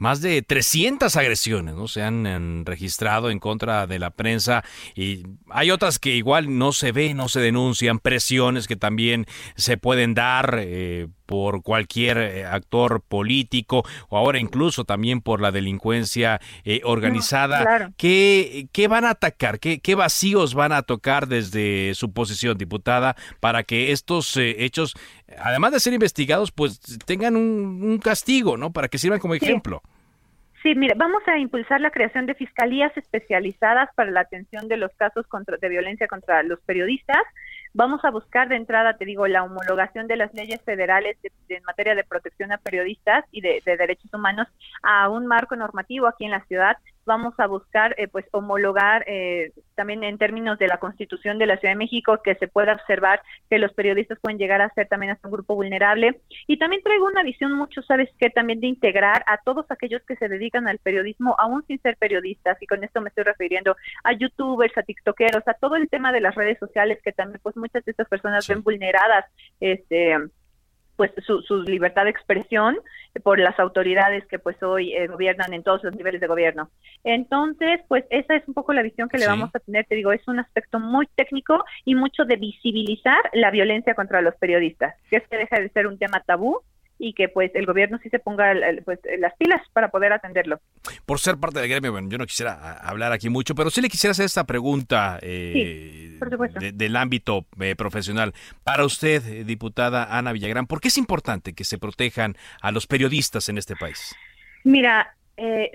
[0.00, 1.86] Más de 300 agresiones ¿no?
[1.86, 4.64] se han, registrado en contra de la prensa
[4.94, 9.76] y hay otras que igual no se ven, no se denuncian, presiones que también se
[9.76, 16.40] pueden dar eh, por cualquier eh, actor político o ahora incluso también por la delincuencia
[16.64, 17.92] eh, organizada.
[17.96, 19.60] ¿Qué, van a atacar?
[19.60, 24.96] ¿Qué, ¿Qué, vacíos van a tocar desde su posición, diputada, para que estos hechos,
[25.38, 28.72] además de ser investigados, pues tengan un, castigo, ¿no?
[28.72, 29.82] Para que sirvan como ejemplo.
[30.64, 34.90] Sí, mire, vamos a impulsar la creación de fiscalías especializadas para la atención de los
[34.96, 37.22] casos contra, de violencia contra los periodistas.
[37.72, 41.16] Vamos a buscar de entrada, te digo, la homologación de las leyes federales
[41.48, 44.48] en materia de protección a periodistas y de, derechos humanos
[44.82, 46.76] a un marco normativo aquí en la ciudad.
[47.10, 51.56] Vamos a buscar, eh, pues, homologar eh, también en términos de la Constitución de la
[51.56, 55.10] Ciudad de México que se pueda observar que los periodistas pueden llegar a ser también
[55.10, 56.20] hasta un grupo vulnerable.
[56.46, 58.30] Y también traigo una visión mucho, ¿sabes qué?
[58.30, 62.62] También de integrar a todos aquellos que se dedican al periodismo, aún sin ser periodistas,
[62.62, 66.20] y con esto me estoy refiriendo a youtubers, a tiktokeros, a todo el tema de
[66.20, 69.24] las redes sociales que también, pues, muchas de estas personas ven vulneradas,
[69.58, 70.16] este
[71.00, 72.76] pues su, su, libertad de expresión
[73.22, 76.68] por las autoridades que pues hoy eh, gobiernan en todos los niveles de gobierno.
[77.04, 80.12] Entonces, pues esa es un poco la visión que le vamos a tener, te digo,
[80.12, 85.16] es un aspecto muy técnico y mucho de visibilizar la violencia contra los periodistas, que
[85.16, 86.60] es que deja de ser un tema tabú
[87.02, 88.52] y que pues el gobierno sí se ponga
[88.84, 90.60] pues, las pilas para poder atenderlo.
[91.06, 93.88] Por ser parte del gremio, bueno, yo no quisiera hablar aquí mucho, pero sí le
[93.88, 96.18] quisiera hacer esta pregunta eh,
[96.74, 98.34] del ámbito eh, profesional.
[98.64, 102.86] Para usted, eh, diputada Ana Villagrán, ¿por qué es importante que se protejan a los
[102.86, 104.14] periodistas en este país?
[104.62, 105.16] Mira,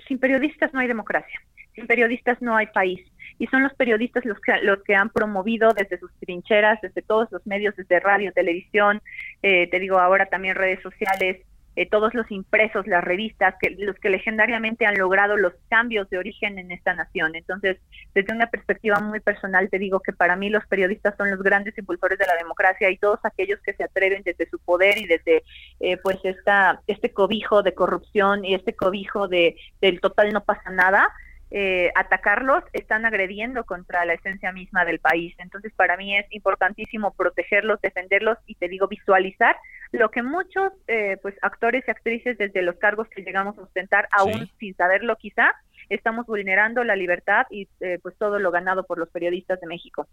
[0.07, 1.41] sin periodistas no hay democracia,
[1.73, 3.01] sin periodistas no hay país
[3.39, 7.31] y son los periodistas los que, los que han promovido desde sus trincheras, desde todos
[7.31, 9.01] los medios, desde radio, televisión,
[9.43, 11.37] eh, te digo ahora también redes sociales,
[11.77, 16.17] eh, todos los impresos, las revistas, que, los que legendariamente han logrado los cambios de
[16.17, 17.35] origen en esta nación.
[17.35, 17.77] Entonces,
[18.13, 21.77] desde una perspectiva muy personal, te digo que para mí los periodistas son los grandes
[21.77, 25.43] impulsores de la democracia y todos aquellos que se atreven desde su poder y desde
[25.81, 30.69] eh, pues esta, este cobijo de corrupción y este cobijo de del total no pasa
[30.69, 31.09] nada,
[31.57, 35.33] eh, atacarlos, están agrediendo contra la esencia misma del país.
[35.37, 39.55] Entonces, para mí es importantísimo protegerlos, defenderlos y te digo, visualizar
[39.93, 44.09] lo que muchos eh, pues actores y actrices desde los cargos que llegamos a ostentar,
[44.11, 45.55] aún sin saberlo quizá,
[45.87, 50.09] estamos vulnerando la libertad y eh, pues todo lo ganado por los periodistas de México.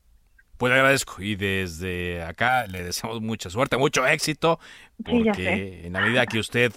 [0.59, 4.61] Pues le agradezco y desde acá le deseamos mucha suerte, mucho éxito,
[5.05, 6.70] porque en la medida que usted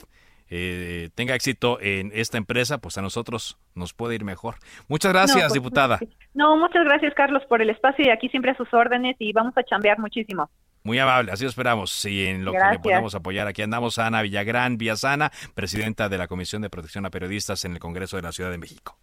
[0.49, 4.55] eh, tenga éxito en esta empresa, pues a nosotros nos puede ir mejor.
[4.88, 5.99] Muchas gracias, pues, diputada.
[6.34, 9.58] No, muchas gracias, Carlos, por el espacio y aquí siempre a sus órdenes y vamos
[9.58, 10.49] a chambear muchísimo.
[10.84, 12.05] Muy amable, así lo esperamos.
[12.05, 16.19] Y en lo que le podemos apoyar, aquí andamos a Ana Villagrán Villasana, presidenta de
[16.19, 18.95] la Comisión de Protección a Periodistas en el Congreso de la Ciudad de México.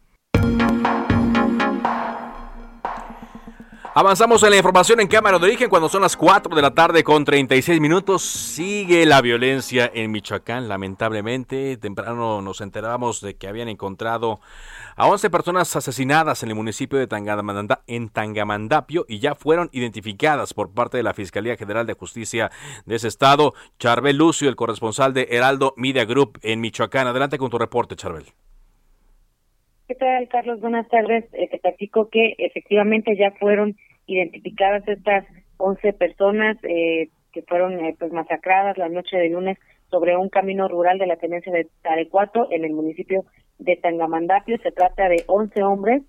[3.94, 7.04] Avanzamos en la información en cámara de origen cuando son las 4 de la tarde
[7.04, 8.22] con 36 minutos.
[8.22, 11.76] Sigue la violencia en Michoacán, lamentablemente.
[11.76, 14.40] Temprano nos enterábamos de que habían encontrado
[14.96, 17.06] a 11 personas asesinadas en el municipio de
[17.86, 22.50] en Tangamandapio y ya fueron identificadas por parte de la Fiscalía General de Justicia
[22.86, 23.52] de ese estado.
[23.78, 27.08] Charbel Lucio, el corresponsal de Heraldo Media Group en Michoacán.
[27.08, 28.24] Adelante con tu reporte, Charbel.
[29.92, 30.58] ¿Qué tal, Carlos?
[30.62, 31.26] Buenas tardes.
[31.34, 33.76] Eh, te platico que efectivamente ya fueron
[34.06, 35.26] identificadas estas
[35.58, 39.58] 11 personas eh, que fueron eh, pues masacradas la noche de lunes
[39.90, 43.26] sobre un camino rural de la tenencia de Tarecuato en el municipio
[43.58, 44.56] de Tangamandapio.
[44.62, 46.00] Se trata de 11 hombres,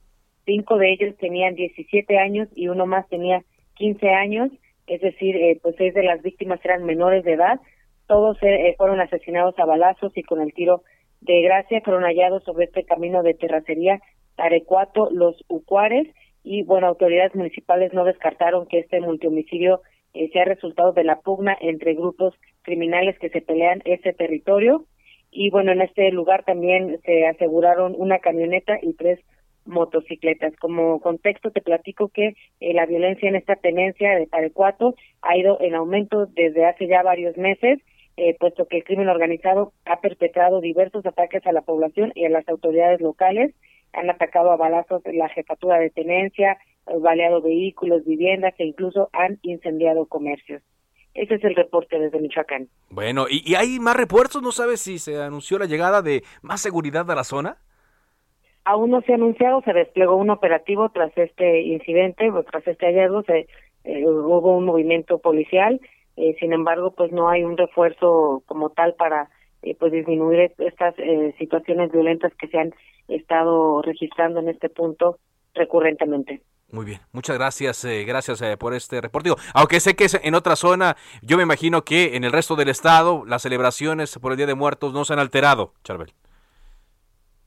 [0.45, 3.43] cinco de ellos tenían 17 años y uno más tenía
[3.73, 4.49] 15 años,
[4.87, 7.59] es decir, eh, pues seis de las víctimas eran menores de edad.
[8.07, 10.83] Todos eh, fueron asesinados a balazos y con el tiro
[11.25, 13.99] de gracia fueron hallados sobre este camino de terracería
[14.35, 16.07] Tarecuato, los Ucuares,
[16.43, 19.81] y bueno, autoridades municipales no descartaron que este multihomicidio
[20.13, 22.33] eh, sea resultado de la pugna entre grupos
[22.63, 24.85] criminales que se pelean ese territorio.
[25.31, 29.19] Y bueno, en este lugar también se aseguraron una camioneta y tres
[29.65, 30.53] motocicletas.
[30.57, 35.57] Como contexto te platico que eh, la violencia en esta tenencia de Tarecuato ha ido
[35.61, 37.79] en aumento desde hace ya varios meses
[38.17, 42.29] eh, puesto que el crimen organizado ha perpetrado diversos ataques a la población y a
[42.29, 43.53] las autoridades locales,
[43.93, 46.57] han atacado a balazos la jefatura de tenencia,
[46.99, 50.61] baleado vehículos, viviendas e incluso han incendiado comercios.
[51.13, 52.67] Ese es el reporte desde Michoacán.
[52.89, 54.41] Bueno, ¿y, hay más refuerzos?
[54.41, 57.57] ¿No sabes si se anunció la llegada de más seguridad a la zona?
[58.65, 63.23] Aún no se ha anunciado, se desplegó un operativo tras este incidente, tras este hallazgo,
[63.23, 63.47] se,
[63.83, 65.81] eh, hubo un movimiento policial,
[66.15, 69.29] eh, sin embargo, pues no hay un refuerzo como tal para
[69.61, 70.95] eh, pues disminuir estas
[71.37, 72.73] situaciones violentas que se han
[73.07, 75.19] estado registrando en este punto
[75.53, 76.41] recurrentemente.
[76.71, 79.29] Muy bien, muchas gracias, gracias por este reporte.
[79.53, 82.69] Aunque sé que es en otra zona, yo me imagino que en el resto del
[82.69, 86.13] estado las celebraciones por el Día de Muertos no se han alterado, Charbel.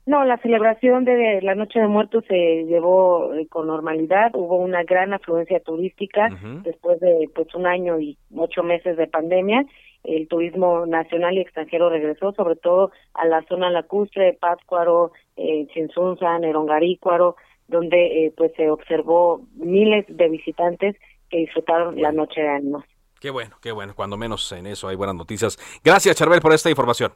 [0.07, 4.31] No, la celebración de la Noche de Muertos se llevó eh, con normalidad.
[4.33, 6.29] Hubo una gran afluencia turística
[6.63, 9.65] después de pues un año y ocho meses de pandemia.
[10.05, 16.39] El turismo nacional y extranjero regresó, sobre todo a la zona lacustre, Pátzcuaro, eh, Chinsunza,
[16.39, 17.35] Nerongarícuaro,
[17.67, 20.95] donde eh, pues se observó miles de visitantes
[21.29, 22.85] que disfrutaron la Noche de Ánimos.
[23.19, 23.91] Qué bueno, qué bueno.
[23.93, 25.57] Cuando menos en eso hay buenas noticias.
[25.83, 27.11] Gracias, Charbel, por esta información.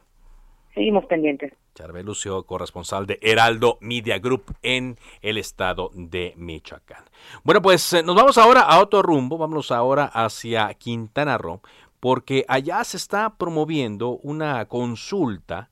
[0.74, 1.52] Seguimos pendientes.
[1.74, 7.04] Charbel Lucio, corresponsal de Heraldo Media Group en el estado de Michoacán.
[7.44, 11.60] Bueno, pues eh, nos vamos ahora a otro rumbo, vámonos ahora hacia Quintana Roo,
[12.00, 15.70] porque allá se está promoviendo una consulta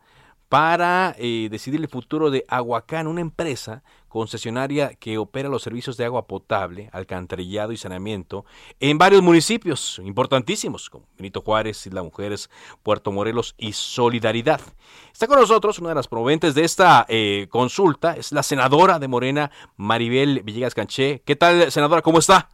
[0.50, 6.04] para eh, decidir el futuro de Aguacán, una empresa concesionaria que opera los servicios de
[6.04, 8.44] agua potable, alcantarillado y saneamiento
[8.80, 12.50] en varios municipios importantísimos, como Benito Juárez, Isla Mujeres,
[12.82, 14.60] Puerto Morelos y Solidaridad.
[15.12, 19.08] Está con nosotros una de las promoventes de esta eh, consulta, es la senadora de
[19.08, 21.22] Morena, Maribel Villegas Canché.
[21.24, 22.02] ¿Qué tal, senadora?
[22.02, 22.48] ¿Cómo está?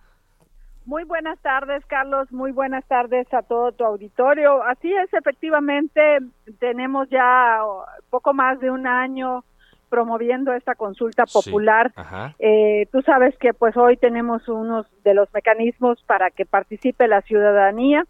[0.84, 2.30] Muy buenas tardes, Carlos.
[2.30, 4.62] Muy buenas tardes a todo tu auditorio.
[4.62, 6.20] Así es, efectivamente,
[6.61, 7.61] tenemos ya
[8.09, 9.42] poco más de un año
[9.89, 11.93] promoviendo esta consulta popular.
[12.39, 17.22] eh, tú sabes que pues hoy tenemos unos de los mecanismos para que participe la
[17.22, 18.05] ciudadanía.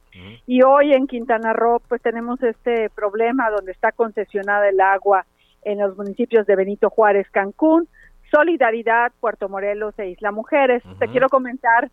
[0.46, 5.26] Y hoy en Quintana Roo pues tenemos este problema donde está concesionada el agua
[5.62, 7.88] en los municipios de Benito Juárez, Cancún,
[8.30, 10.82] Solidaridad, Puerto Morelos e Isla Mujeres.
[10.98, 11.90] Te quiero comentar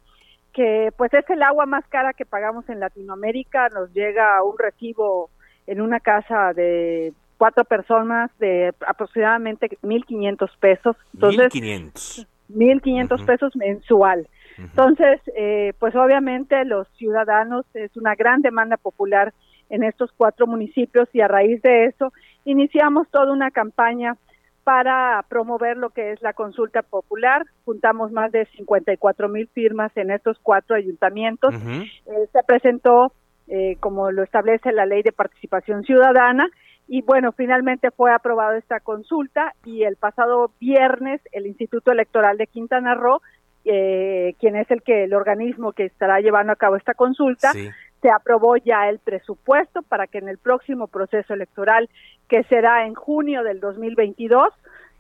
[0.53, 5.29] que pues es el agua más cara que pagamos en Latinoamérica, nos llega un recibo
[5.65, 7.13] en una casa de
[7.43, 10.95] cuatro personas de aproximadamente 1.500 pesos.
[11.13, 12.25] Entonces, 1.500.
[12.49, 14.29] 1.500 pesos mensual.
[14.57, 19.33] Entonces, eh, pues obviamente los ciudadanos es una gran demanda popular
[19.69, 22.13] en estos cuatro municipios y a raíz de eso
[22.45, 24.15] iniciamos toda una campaña
[24.63, 27.45] para promover lo que es la consulta popular.
[27.65, 31.53] Juntamos más de 54 mil firmas en estos cuatro ayuntamientos.
[31.55, 33.11] Eh, se presentó,
[33.49, 36.47] eh, como lo establece la ley de participación ciudadana,
[36.87, 42.47] y bueno, finalmente fue aprobada esta consulta y el pasado viernes el Instituto Electoral de
[42.47, 43.21] Quintana Roo,
[43.65, 48.09] eh, quien es el que el organismo que estará llevando a cabo esta consulta, se
[48.09, 51.89] aprobó ya el presupuesto para que en el próximo proceso electoral,
[52.27, 54.49] que será en junio del 2022,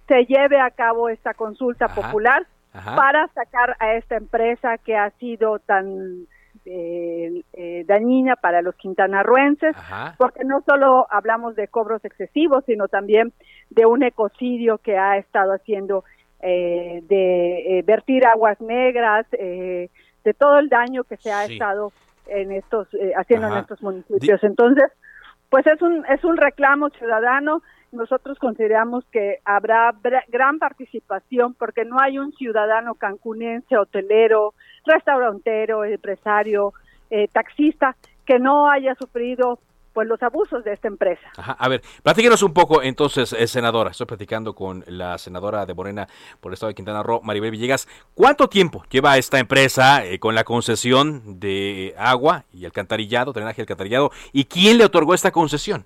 [0.07, 5.59] se lleve a cabo esta consulta popular para sacar a esta empresa que ha sido
[5.59, 6.27] tan
[6.65, 9.75] eh, eh, dañina para los quintanarruenses,
[10.17, 13.33] porque no solo hablamos de cobros excesivos, sino también
[13.69, 16.03] de un ecocidio que ha estado haciendo
[16.41, 21.91] eh, de eh, vertir aguas negras, de todo el daño que se ha estado
[22.27, 22.87] en estos
[23.17, 24.41] haciendo en estos municipios.
[24.43, 24.91] Entonces,
[25.49, 27.61] pues es un es un reclamo ciudadano
[27.93, 29.95] nosotros consideramos que habrá
[30.27, 34.53] gran participación porque no hay un ciudadano cancunense, hotelero,
[34.85, 36.73] restaurantero, empresario,
[37.09, 39.59] eh, taxista que no haya sufrido
[39.93, 41.21] pues los abusos de esta empresa.
[41.37, 43.91] a ver, platíquenos un poco entonces, eh, senadora.
[43.91, 46.07] Estoy platicando con la senadora de Morena
[46.41, 47.87] por el estado de Quintana Roo, Maribel Villegas.
[48.15, 54.09] ¿Cuánto tiempo lleva esta empresa eh, con la concesión de agua y alcantarillado, drenaje alcantarillado?
[54.31, 55.85] ¿Y quién le otorgó esta concesión?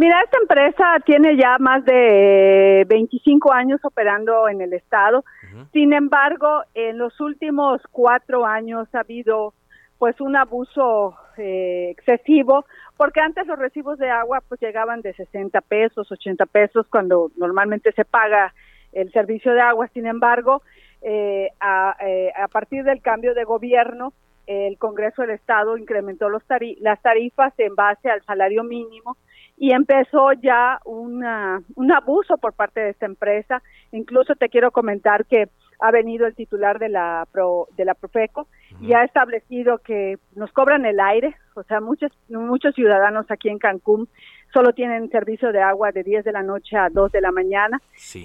[0.00, 5.26] Mira, esta empresa tiene ya más de 25 años operando en el estado.
[5.74, 9.52] Sin embargo, en los últimos cuatro años ha habido
[9.98, 12.64] pues un abuso eh, excesivo,
[12.96, 17.92] porque antes los recibos de agua pues llegaban de 60 pesos, 80 pesos cuando normalmente
[17.92, 18.54] se paga
[18.94, 19.86] el servicio de agua.
[19.92, 20.62] Sin embargo,
[21.02, 24.14] eh, a, eh, a partir del cambio de gobierno,
[24.46, 26.42] el Congreso del Estado incrementó los
[26.80, 29.18] las tarifas en base al salario mínimo
[29.60, 33.62] y empezó ya una, un abuso por parte de esta empresa.
[33.92, 35.50] Incluso te quiero comentar que
[35.80, 38.46] ha venido el titular de la Pro, de la Profeco
[38.80, 43.58] y ha establecido que nos cobran el aire, o sea, muchos muchos ciudadanos aquí en
[43.58, 44.08] Cancún
[44.52, 47.80] solo tienen servicio de agua de 10 de la noche a 2 de la mañana.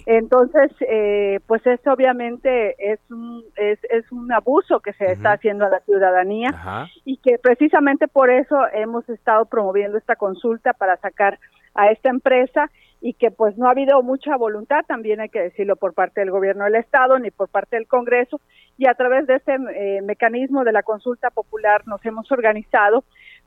[0.06, 5.66] Entonces, eh, pues esto obviamente es un, es, es un abuso que se está haciendo
[5.66, 11.40] a la ciudadanía y que precisamente por eso hemos estado promoviendo esta consulta para sacar
[11.76, 12.72] a esta empresa
[13.02, 16.32] y que pues no ha habido mucha voluntad, también hay que decirlo, por parte del
[16.32, 18.40] gobierno del Estado ni por parte del Congreso,
[18.78, 23.04] y a través de este eh, mecanismo de la consulta popular nos hemos organizado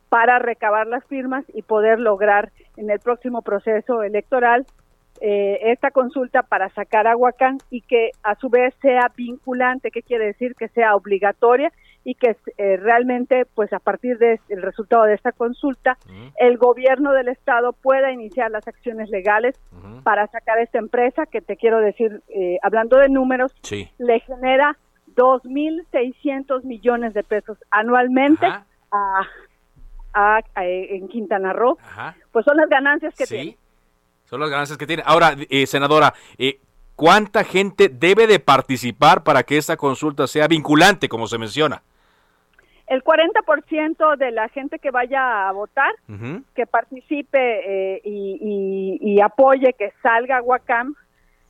[0.08, 4.66] para recabar las firmas y poder lograr en el próximo proceso electoral
[5.20, 10.02] eh, esta consulta para sacar a Huacán y que a su vez sea vinculante, ¿qué
[10.02, 10.54] quiere decir?
[10.54, 11.72] Que sea obligatoria
[12.04, 15.98] y que eh, realmente, pues a partir del resultado de esta consulta,
[16.36, 19.60] el gobierno del estado pueda iniciar las acciones legales
[20.04, 23.54] para sacar a esta empresa, que te quiero decir, eh, hablando de números,
[23.98, 24.76] le genera
[25.16, 29.22] 2.600 millones de pesos anualmente a,
[30.14, 31.76] a, en Quintana Roo.
[32.32, 33.56] Pues son las ganancias que tiene.
[34.24, 35.02] Son las ganancias que tiene.
[35.06, 36.60] Ahora, eh, senadora, eh,
[36.98, 41.80] ¿cuánta gente debe de participar para que esta consulta sea vinculante, como se menciona?
[42.88, 45.94] El 40% de la gente que vaya a votar,
[46.56, 50.96] que participe eh, y, apoye que salga Huacam,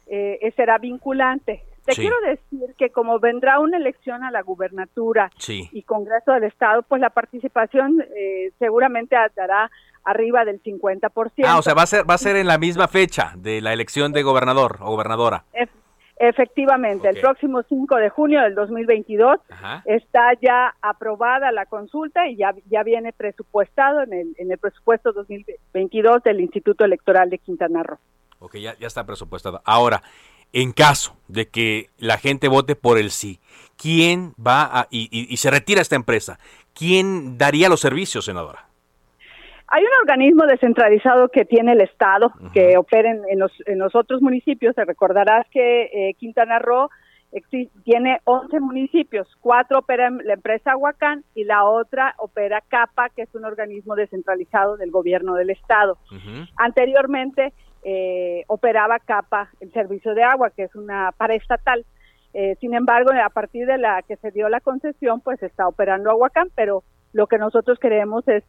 [0.06, 1.62] eh, será vinculante.
[1.86, 6.82] Te quiero decir que como vendrá una elección a la gubernatura y Congreso del Estado,
[6.82, 9.70] pues la participación eh, seguramente dará
[10.10, 11.44] arriba del 50%.
[11.44, 13.72] Ah, o sea, va a ser va a ser en la misma fecha de la
[13.72, 15.44] elección de gobernador o gobernadora.
[16.16, 19.38] efectivamente, el próximo 5 de junio del 2022
[19.84, 25.12] está ya aprobada la consulta y ya ya viene presupuestado en el en el presupuesto
[25.12, 27.98] 2022 del Instituto Electoral de Quintana Roo.
[28.40, 29.60] Ok, ya, ya está presupuestado.
[29.64, 30.02] Ahora,
[30.52, 33.40] en caso de que la gente vote por el sí,
[33.76, 36.38] ¿quién va a, y, se retira esta empresa?
[36.72, 38.67] ¿Quién daría los servicios, senadora?
[39.70, 44.22] Hay un organismo descentralizado que tiene el Estado, que opera en, los, en los otros
[44.22, 44.74] municipios.
[44.74, 46.88] Te recordarás que eh, Quintana Roo
[47.84, 53.34] tiene 11 municipios, cuatro opera la empresa Huacán y la otra opera CAPA, que es
[53.34, 55.98] un organismo descentralizado del gobierno del Estado.
[56.56, 57.52] Anteriormente,
[57.84, 61.84] eh, operaba CAPA, el servicio de agua, que es una paraestatal.
[62.32, 66.10] Eh, sin embargo, a partir de la que se dio la concesión, pues está operando
[66.10, 68.42] Aguacán, pero lo que nosotros queremos es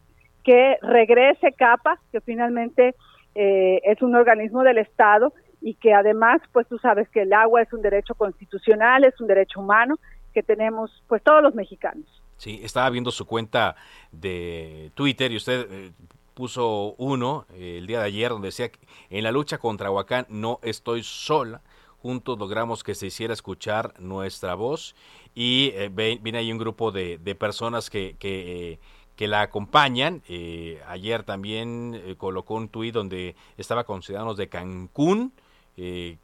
[0.44, 2.94] que regrese CAPA, que finalmente
[3.34, 7.62] eh, es un organismo del Estado y que además, pues tú sabes que el agua
[7.62, 9.98] es un derecho constitucional, es un derecho humano
[10.32, 12.06] que tenemos pues todos los mexicanos.
[12.36, 13.76] Sí, estaba viendo su cuenta
[14.12, 15.92] de Twitter y usted eh,
[16.32, 18.78] puso uno eh, el día de ayer donde decía que
[19.10, 21.60] en la lucha contra Huacán no estoy sola.
[21.98, 24.96] Juntos logramos que se hiciera escuchar nuestra voz
[25.34, 28.78] y eh, viene ahí un grupo de, personas que, que,
[29.20, 30.22] que, la acompañan.
[30.28, 35.32] Eh, ayer también colocó un tuit donde estaba con ciudadanos de Cancún.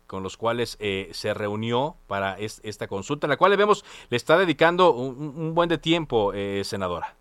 [0.07, 0.76] con los cuales
[1.12, 5.78] se reunió para esta consulta, la cual le vemos le está dedicando un, buen de
[5.78, 6.32] tiempo,
[6.62, 7.14] senadora.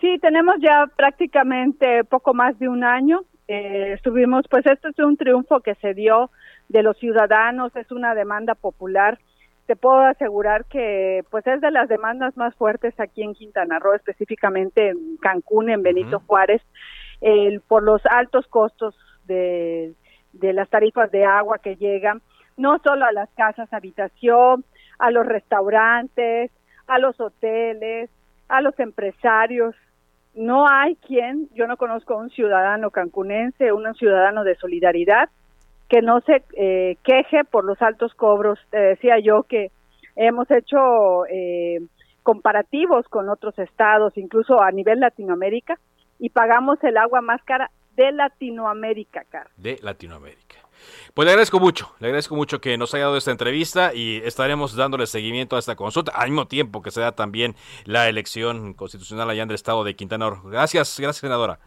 [0.00, 3.22] Sí, tenemos ya prácticamente poco más de un año.
[3.48, 6.30] Eh, estuvimos, pues esto es un triunfo que se dio
[6.68, 9.18] de los ciudadanos, es una demanda popular.
[9.66, 13.94] Te puedo asegurar que pues es de las demandas más fuertes aquí en Quintana Roo,
[13.94, 16.62] específicamente en Cancún, en Benito Juárez,
[17.68, 18.94] por los altos costos
[19.26, 19.94] de,
[20.34, 22.20] de las tarifas de agua que llegan,
[22.56, 24.64] no solo a las casas habitación,
[24.98, 26.50] a los restaurantes,
[26.86, 28.10] a los hoteles,
[28.48, 29.74] a los empresarios,
[30.34, 35.30] no hay quien, yo no conozco a un ciudadano cancunense, un ciudadano de solidaridad
[35.94, 38.58] que no se eh, queje por los altos cobros.
[38.70, 39.70] Te decía yo que
[40.16, 41.82] hemos hecho eh,
[42.24, 45.78] comparativos con otros estados, incluso a nivel Latinoamérica,
[46.18, 49.48] y pagamos el agua más cara de Latinoamérica, cara.
[49.56, 50.56] De Latinoamérica.
[51.14, 54.74] Pues le agradezco mucho, le agradezco mucho que nos haya dado esta entrevista y estaremos
[54.74, 59.30] dándole seguimiento a esta consulta, al mismo tiempo que se da también la elección constitucional
[59.30, 60.50] allá en el estado de Quintana Roo.
[60.50, 61.60] Gracias, gracias senadora.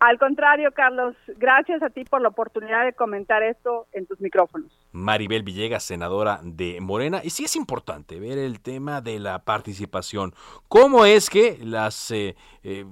[0.00, 4.72] Al contrario, Carlos, gracias a ti por la oportunidad de comentar esto en tus micrófonos.
[4.92, 7.20] Maribel Villegas, senadora de Morena.
[7.22, 10.34] Y sí es importante ver el tema de la participación.
[10.68, 12.86] ¿Cómo es que las eh, eh,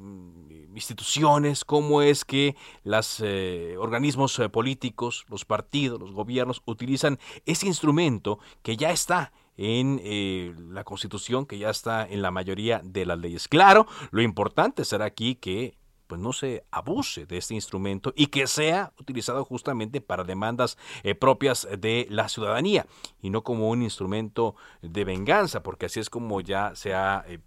[0.75, 8.39] instituciones, cómo es que los eh, organismos políticos, los partidos, los gobiernos utilizan ese instrumento
[8.63, 13.49] que ya está en la Constitución, que ya está en la mayoría de las leyes.
[13.49, 15.75] Claro, lo importante será aquí que
[16.09, 21.15] pues no se abuse de este instrumento y que sea utilizado justamente para demandas eh,
[21.15, 22.87] propias de la ciudadanía
[23.21, 27.39] y no como un instrumento de venganza, porque así es como ya se ha eh,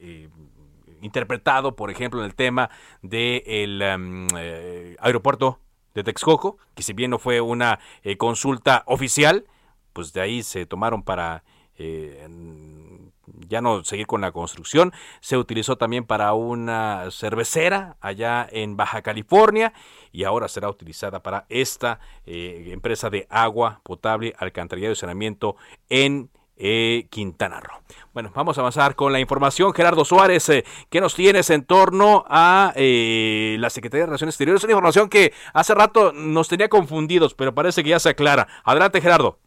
[0.00, 0.30] eh,
[1.02, 2.70] interpretado, por ejemplo, en el tema
[3.02, 4.26] del em,
[4.98, 5.60] aeropuerto
[5.94, 7.78] de Texcoco, que si bien no fue una
[8.16, 9.44] consulta oficial,
[9.92, 11.44] pues de ahí se tomaron para
[13.48, 14.92] ya no seguir con la construcción.
[15.20, 19.72] Se utilizó también para una cervecera allá en Baja California
[20.12, 25.56] y ahora será utilizada para esta eh, empresa de agua potable, alcantarillado y saneamiento
[25.88, 27.80] en eh, Quintana Roo.
[28.14, 29.74] Bueno, vamos a avanzar con la información.
[29.74, 34.64] Gerardo Suárez, eh, ¿qué nos tienes en torno a la Secretaría de Relaciones Exteriores?
[34.64, 38.48] Una información que hace rato nos tenía confundidos, pero parece que ya se aclara.
[38.64, 39.38] Adelante, Gerardo.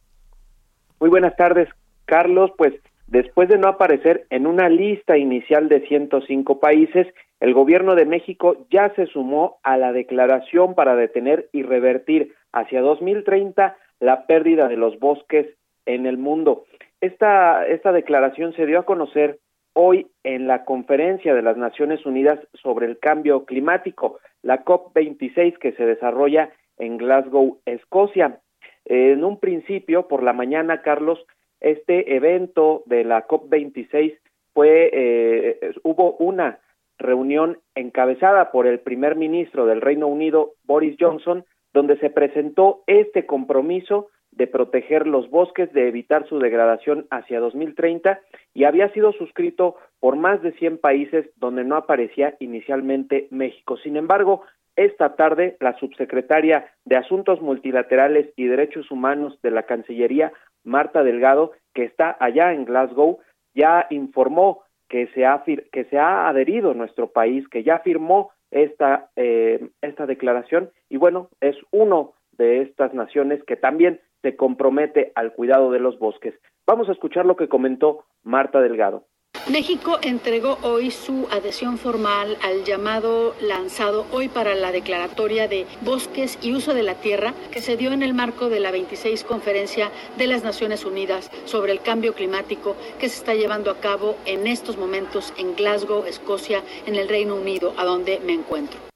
[1.00, 1.68] Muy buenas tardes,
[2.06, 2.52] Carlos.
[2.58, 2.74] Pues
[3.12, 7.08] Después de no aparecer en una lista inicial de 105 países,
[7.40, 12.82] el gobierno de México ya se sumó a la declaración para detener y revertir hacia
[12.82, 15.48] 2030 la pérdida de los bosques
[15.88, 16.66] en el mundo.
[17.02, 19.40] Esta, esta declaración se dio a conocer
[19.74, 25.72] hoy en la conferencia de las Naciones Unidas sobre el cambio climático, la COP26 que
[25.72, 28.40] se desarrolla en Glasgow, Escocia.
[28.86, 31.26] En un principio, por la mañana, Carlos,
[31.62, 34.18] este evento de la COP26
[34.54, 36.60] fue, eh, hubo una
[36.98, 43.26] reunión encabezada por el primer ministro del Reino Unido, Boris Johnson, donde se presentó este
[43.26, 48.20] compromiso de proteger los bosques, de evitar su degradación hacia 2030
[48.54, 53.78] y había sido suscrito por más de 100 países donde no aparecía inicialmente México.
[53.78, 54.44] Sin embargo,
[54.76, 60.32] esta tarde la subsecretaria de Asuntos Multilaterales y Derechos Humanos de la Cancillería
[60.70, 63.20] Marta Delgado, que está allá en Glasgow,
[63.54, 69.10] ya informó que se ha, que se ha adherido nuestro país, que ya firmó esta,
[69.16, 75.34] eh, esta declaración y bueno, es uno de estas naciones que también se compromete al
[75.34, 76.34] cuidado de los bosques.
[76.66, 79.04] Vamos a escuchar lo que comentó Marta Delgado.
[79.48, 86.38] México entregó hoy su adhesión formal al llamado lanzado hoy para la declaratoria de bosques
[86.42, 89.92] y uso de la tierra que se dio en el marco de la 26 conferencia
[90.18, 94.46] de las Naciones Unidas sobre el cambio climático que se está llevando a cabo en
[94.46, 98.89] estos momentos en Glasgow, Escocia, en el Reino Unido, a donde me encuentro.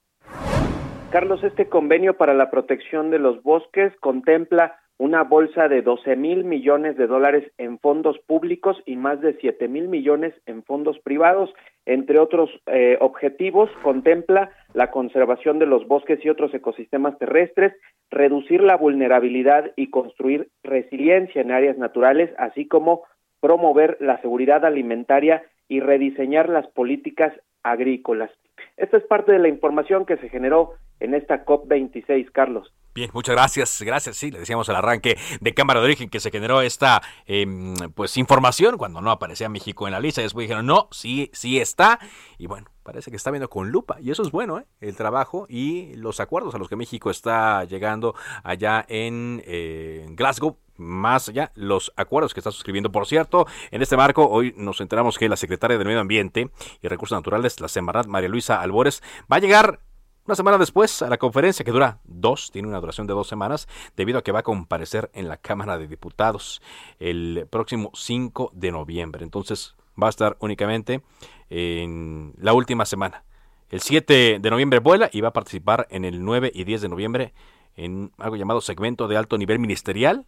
[1.14, 6.42] Carlos, este convenio para la protección de los bosques contempla una bolsa de 12 mil
[6.42, 11.54] millones de dólares en fondos públicos y más de 7 mil millones en fondos privados.
[11.86, 17.74] Entre otros eh, objetivos, contempla la conservación de los bosques y otros ecosistemas terrestres,
[18.10, 23.04] reducir la vulnerabilidad y construir resiliencia en áreas naturales, así como
[23.38, 28.32] promover la seguridad alimentaria y rediseñar las políticas agrícolas.
[28.76, 32.72] Esta es parte de la información que se generó en esta COP26, Carlos.
[32.94, 33.82] Bien, muchas gracias.
[33.82, 37.74] Gracias, sí, le decíamos al arranque de Cámara de Origen que se generó esta em,
[37.92, 40.22] pues información cuando no aparecía México en la lista.
[40.22, 41.98] Después dijeron, no, sí, sí está.
[42.38, 43.96] Y bueno, parece que está viendo con lupa.
[44.00, 44.66] Y eso es bueno, ¿eh?
[44.80, 48.14] el trabajo y los acuerdos a los que México está llegando
[48.44, 52.92] allá en eh, Glasgow más allá los acuerdos que está suscribiendo.
[52.92, 56.88] Por cierto, en este marco, hoy nos enteramos que la secretaria de Medio Ambiente y
[56.88, 59.80] Recursos Naturales, la Semarnat, María Luisa Albores, va a llegar
[60.26, 63.68] una semana después, a la conferencia que dura dos, tiene una duración de dos semanas,
[63.96, 66.62] debido a que va a comparecer en la Cámara de Diputados
[66.98, 69.24] el próximo 5 de noviembre.
[69.24, 71.02] Entonces va a estar únicamente
[71.50, 73.24] en la última semana.
[73.68, 76.88] El 7 de noviembre vuela y va a participar en el 9 y 10 de
[76.88, 77.34] noviembre
[77.76, 80.26] en algo llamado segmento de alto nivel ministerial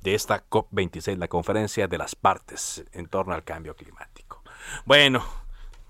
[0.00, 4.42] de esta COP26, la conferencia de las partes en torno al cambio climático.
[4.84, 5.22] Bueno,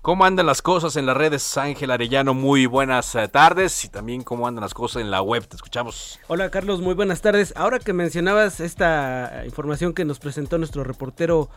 [0.03, 2.33] ¿Cómo andan las cosas en las redes, Ángel Arellano?
[2.33, 5.47] Muy buenas eh, tardes y también cómo andan las cosas en la web.
[5.47, 6.19] Te escuchamos.
[6.27, 7.53] Hola Carlos, muy buenas tardes.
[7.55, 11.49] Ahora que mencionabas esta información que nos presentó nuestro reportero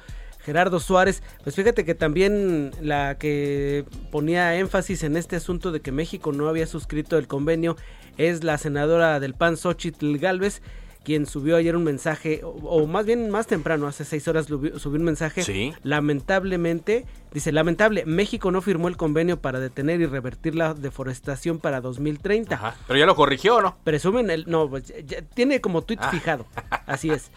[0.44, 5.90] Gerardo Suárez, pues fíjate que también la que ponía énfasis en este asunto de que
[5.90, 7.76] México no había suscrito el convenio
[8.16, 10.62] es la senadora del PAN, Xochitl Galvez
[11.06, 15.04] quien subió ayer un mensaje, o, más bien más temprano, hace seis horas subió un
[15.04, 15.44] mensaje.
[15.44, 15.72] Sí.
[15.84, 21.80] Lamentablemente, dice, lamentable, México no firmó el convenio para detener y revertir la deforestación para
[21.80, 22.56] 2030.
[22.56, 23.76] Ajá, pero ya lo corrigió, ¿no?
[23.84, 24.92] Presumen el, no, pues,
[25.34, 26.10] tiene como tweet ah.
[26.10, 26.44] fijado,
[26.86, 27.30] así es.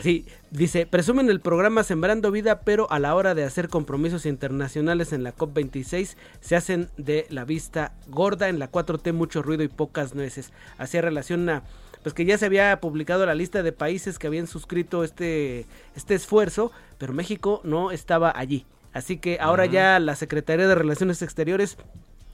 [0.00, 5.12] Sí, dice, presumen el programa Sembrando Vida, pero a la hora de hacer compromisos internacionales
[5.12, 9.68] en la COP26 se hacen de la vista gorda, en la 4T mucho ruido y
[9.68, 10.52] pocas nueces.
[10.78, 11.64] Hacía relación a
[12.02, 16.14] pues que ya se había publicado la lista de países que habían suscrito este, este
[16.14, 18.64] esfuerzo, pero México no estaba allí.
[18.92, 21.76] Así que ahora ya la Secretaría de Relaciones Exteriores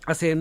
[0.06, 0.36] hace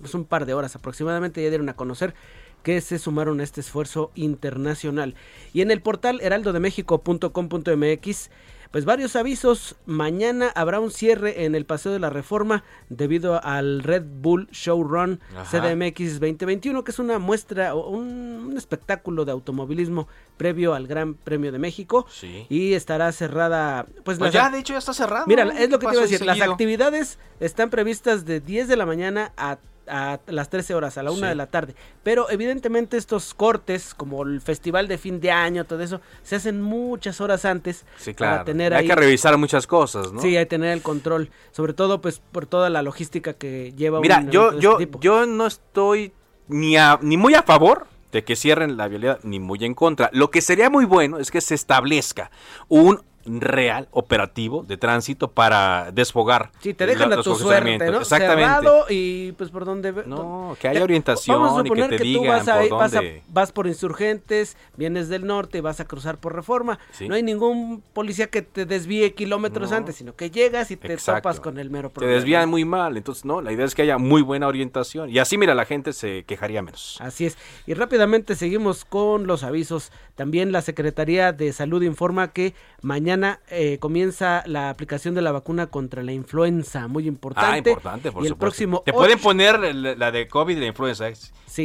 [0.00, 2.14] pues, un par de horas aproximadamente ya dieron a conocer
[2.62, 5.14] que se sumaron a este esfuerzo internacional.
[5.52, 8.30] Y en el portal heraldodemexico.com.mx
[8.74, 9.76] pues varios avisos.
[9.86, 15.20] Mañana habrá un cierre en el Paseo de la Reforma debido al Red Bull Showrun.
[15.48, 21.14] CDMX 2021, que es una muestra, o un, un espectáculo de automovilismo previo al Gran
[21.14, 22.04] Premio de México.
[22.10, 22.46] Sí.
[22.48, 25.26] Y estará cerrada, pues, Pues ya, de hecho, ya está cerrado.
[25.28, 26.26] Mira, es lo que te iba a decir.
[26.26, 31.02] Las actividades están previstas de 10 de la mañana a, a las 13 horas, a
[31.02, 31.26] la 1 Sí.
[31.26, 31.74] de la tarde.
[32.02, 36.60] Pero evidentemente estos cortes, como el festival de fin de año, todo eso, se hacen
[36.62, 38.44] muchas horas antes Sí, para claro.
[38.44, 40.20] tener Hay ahí- que revisar muchas cosas, ¿no?
[40.22, 44.00] Sí, hay que tener el control, sobre todo pues por toda la logística que lleva
[44.00, 46.12] Mira, un yo, yo, este yo no estoy
[46.48, 50.08] ni, a- ni muy a favor de que cierren la vialidad, ni muy en contra.
[50.12, 52.30] Lo que sería muy bueno es que se establezca
[52.68, 57.78] un real operativo de tránsito para desfogar Sí, te dejan la- a tu suerte.
[57.90, 58.00] ¿no?
[58.00, 58.42] Exactamente.
[58.44, 59.92] Cerrado y pues por donde...
[59.92, 62.60] ve- No, que haya Te- orientación Vamos a y que te tú digan vas, a-
[62.60, 63.22] por vas, a- dónde.
[63.28, 66.78] vas por insurgentes, vienes del norte y vas a cruzar por reforma.
[66.92, 67.08] Sí.
[67.08, 69.76] No hay ningún policía que te desvíe kilómetros No.
[69.76, 71.22] antes, sino que llegas y te Exacto.
[71.22, 72.14] topas con el mero Te problema.
[72.16, 75.38] desvían muy mal, entonces no, la idea es que haya muy buena orientación y así
[75.38, 76.98] mira la gente se quejaría menos.
[77.00, 77.38] Así es.
[77.66, 79.92] Y rápidamente seguimos con los avisos.
[80.16, 83.13] También la Secretaría de Salud informa que mañana
[83.48, 87.50] eh, comienza la aplicación de la vacuna contra la influenza, muy importante.
[87.70, 88.38] Ah, importante, por y el supuesto.
[88.38, 91.14] próximo Te pueden 8 poner el- la de COVID y la influenza ¿eh?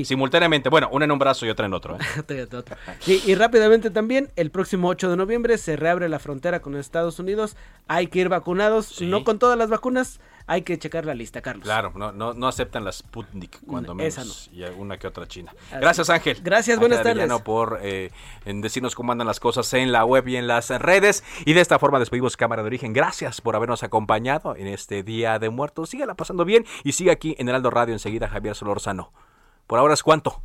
[0.05, 0.69] simultáneamente.
[0.69, 1.97] Bueno, una en un brazo y otra en otro.
[2.27, 2.47] ¿eh?
[2.99, 7.19] Sí, y rápidamente también, el próximo 8 de noviembre se reabre la frontera con Estados
[7.19, 7.55] Unidos.
[7.87, 11.63] Hay que ir vacunados, no con todas las vacunas, hay que checar la lista, Carlos.
[11.63, 14.17] Claro, no, no, no aceptan la Sputnik, cuando No, menos.
[14.17, 15.53] esa Y alguna que otra china.
[15.69, 15.79] Así.
[15.79, 16.37] Gracias, Ángel.
[16.43, 17.21] Gracias, Ángel buenas tardes.
[17.23, 18.09] Arellano, por eh,
[18.45, 21.23] en decirnos cómo andan las cosas en la web y en las redes.
[21.45, 22.93] Y de esta forma despedimos Cámara de Origen.
[22.93, 25.89] Gracias por habernos acompañado en este Día de Muertos.
[25.89, 29.13] Síguela pasando bien y sigue aquí en Heraldo Radio enseguida Javier Solorzano.
[29.67, 30.41] Por ahora es cuánto.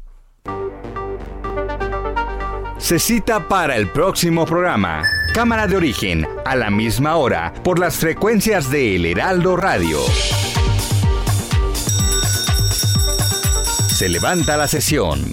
[2.79, 5.03] Se cita para el próximo programa.
[5.33, 9.99] Cámara de origen, a la misma hora, por las frecuencias de El Heraldo Radio.
[13.89, 15.33] Se levanta la sesión.